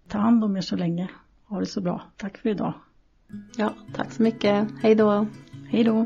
[0.07, 1.09] Ta hand om er så länge.
[1.45, 2.01] Ha det så bra.
[2.17, 2.73] Tack för idag.
[3.57, 4.67] Ja, tack så mycket.
[4.81, 5.27] Hej då.
[5.69, 6.05] Hej då.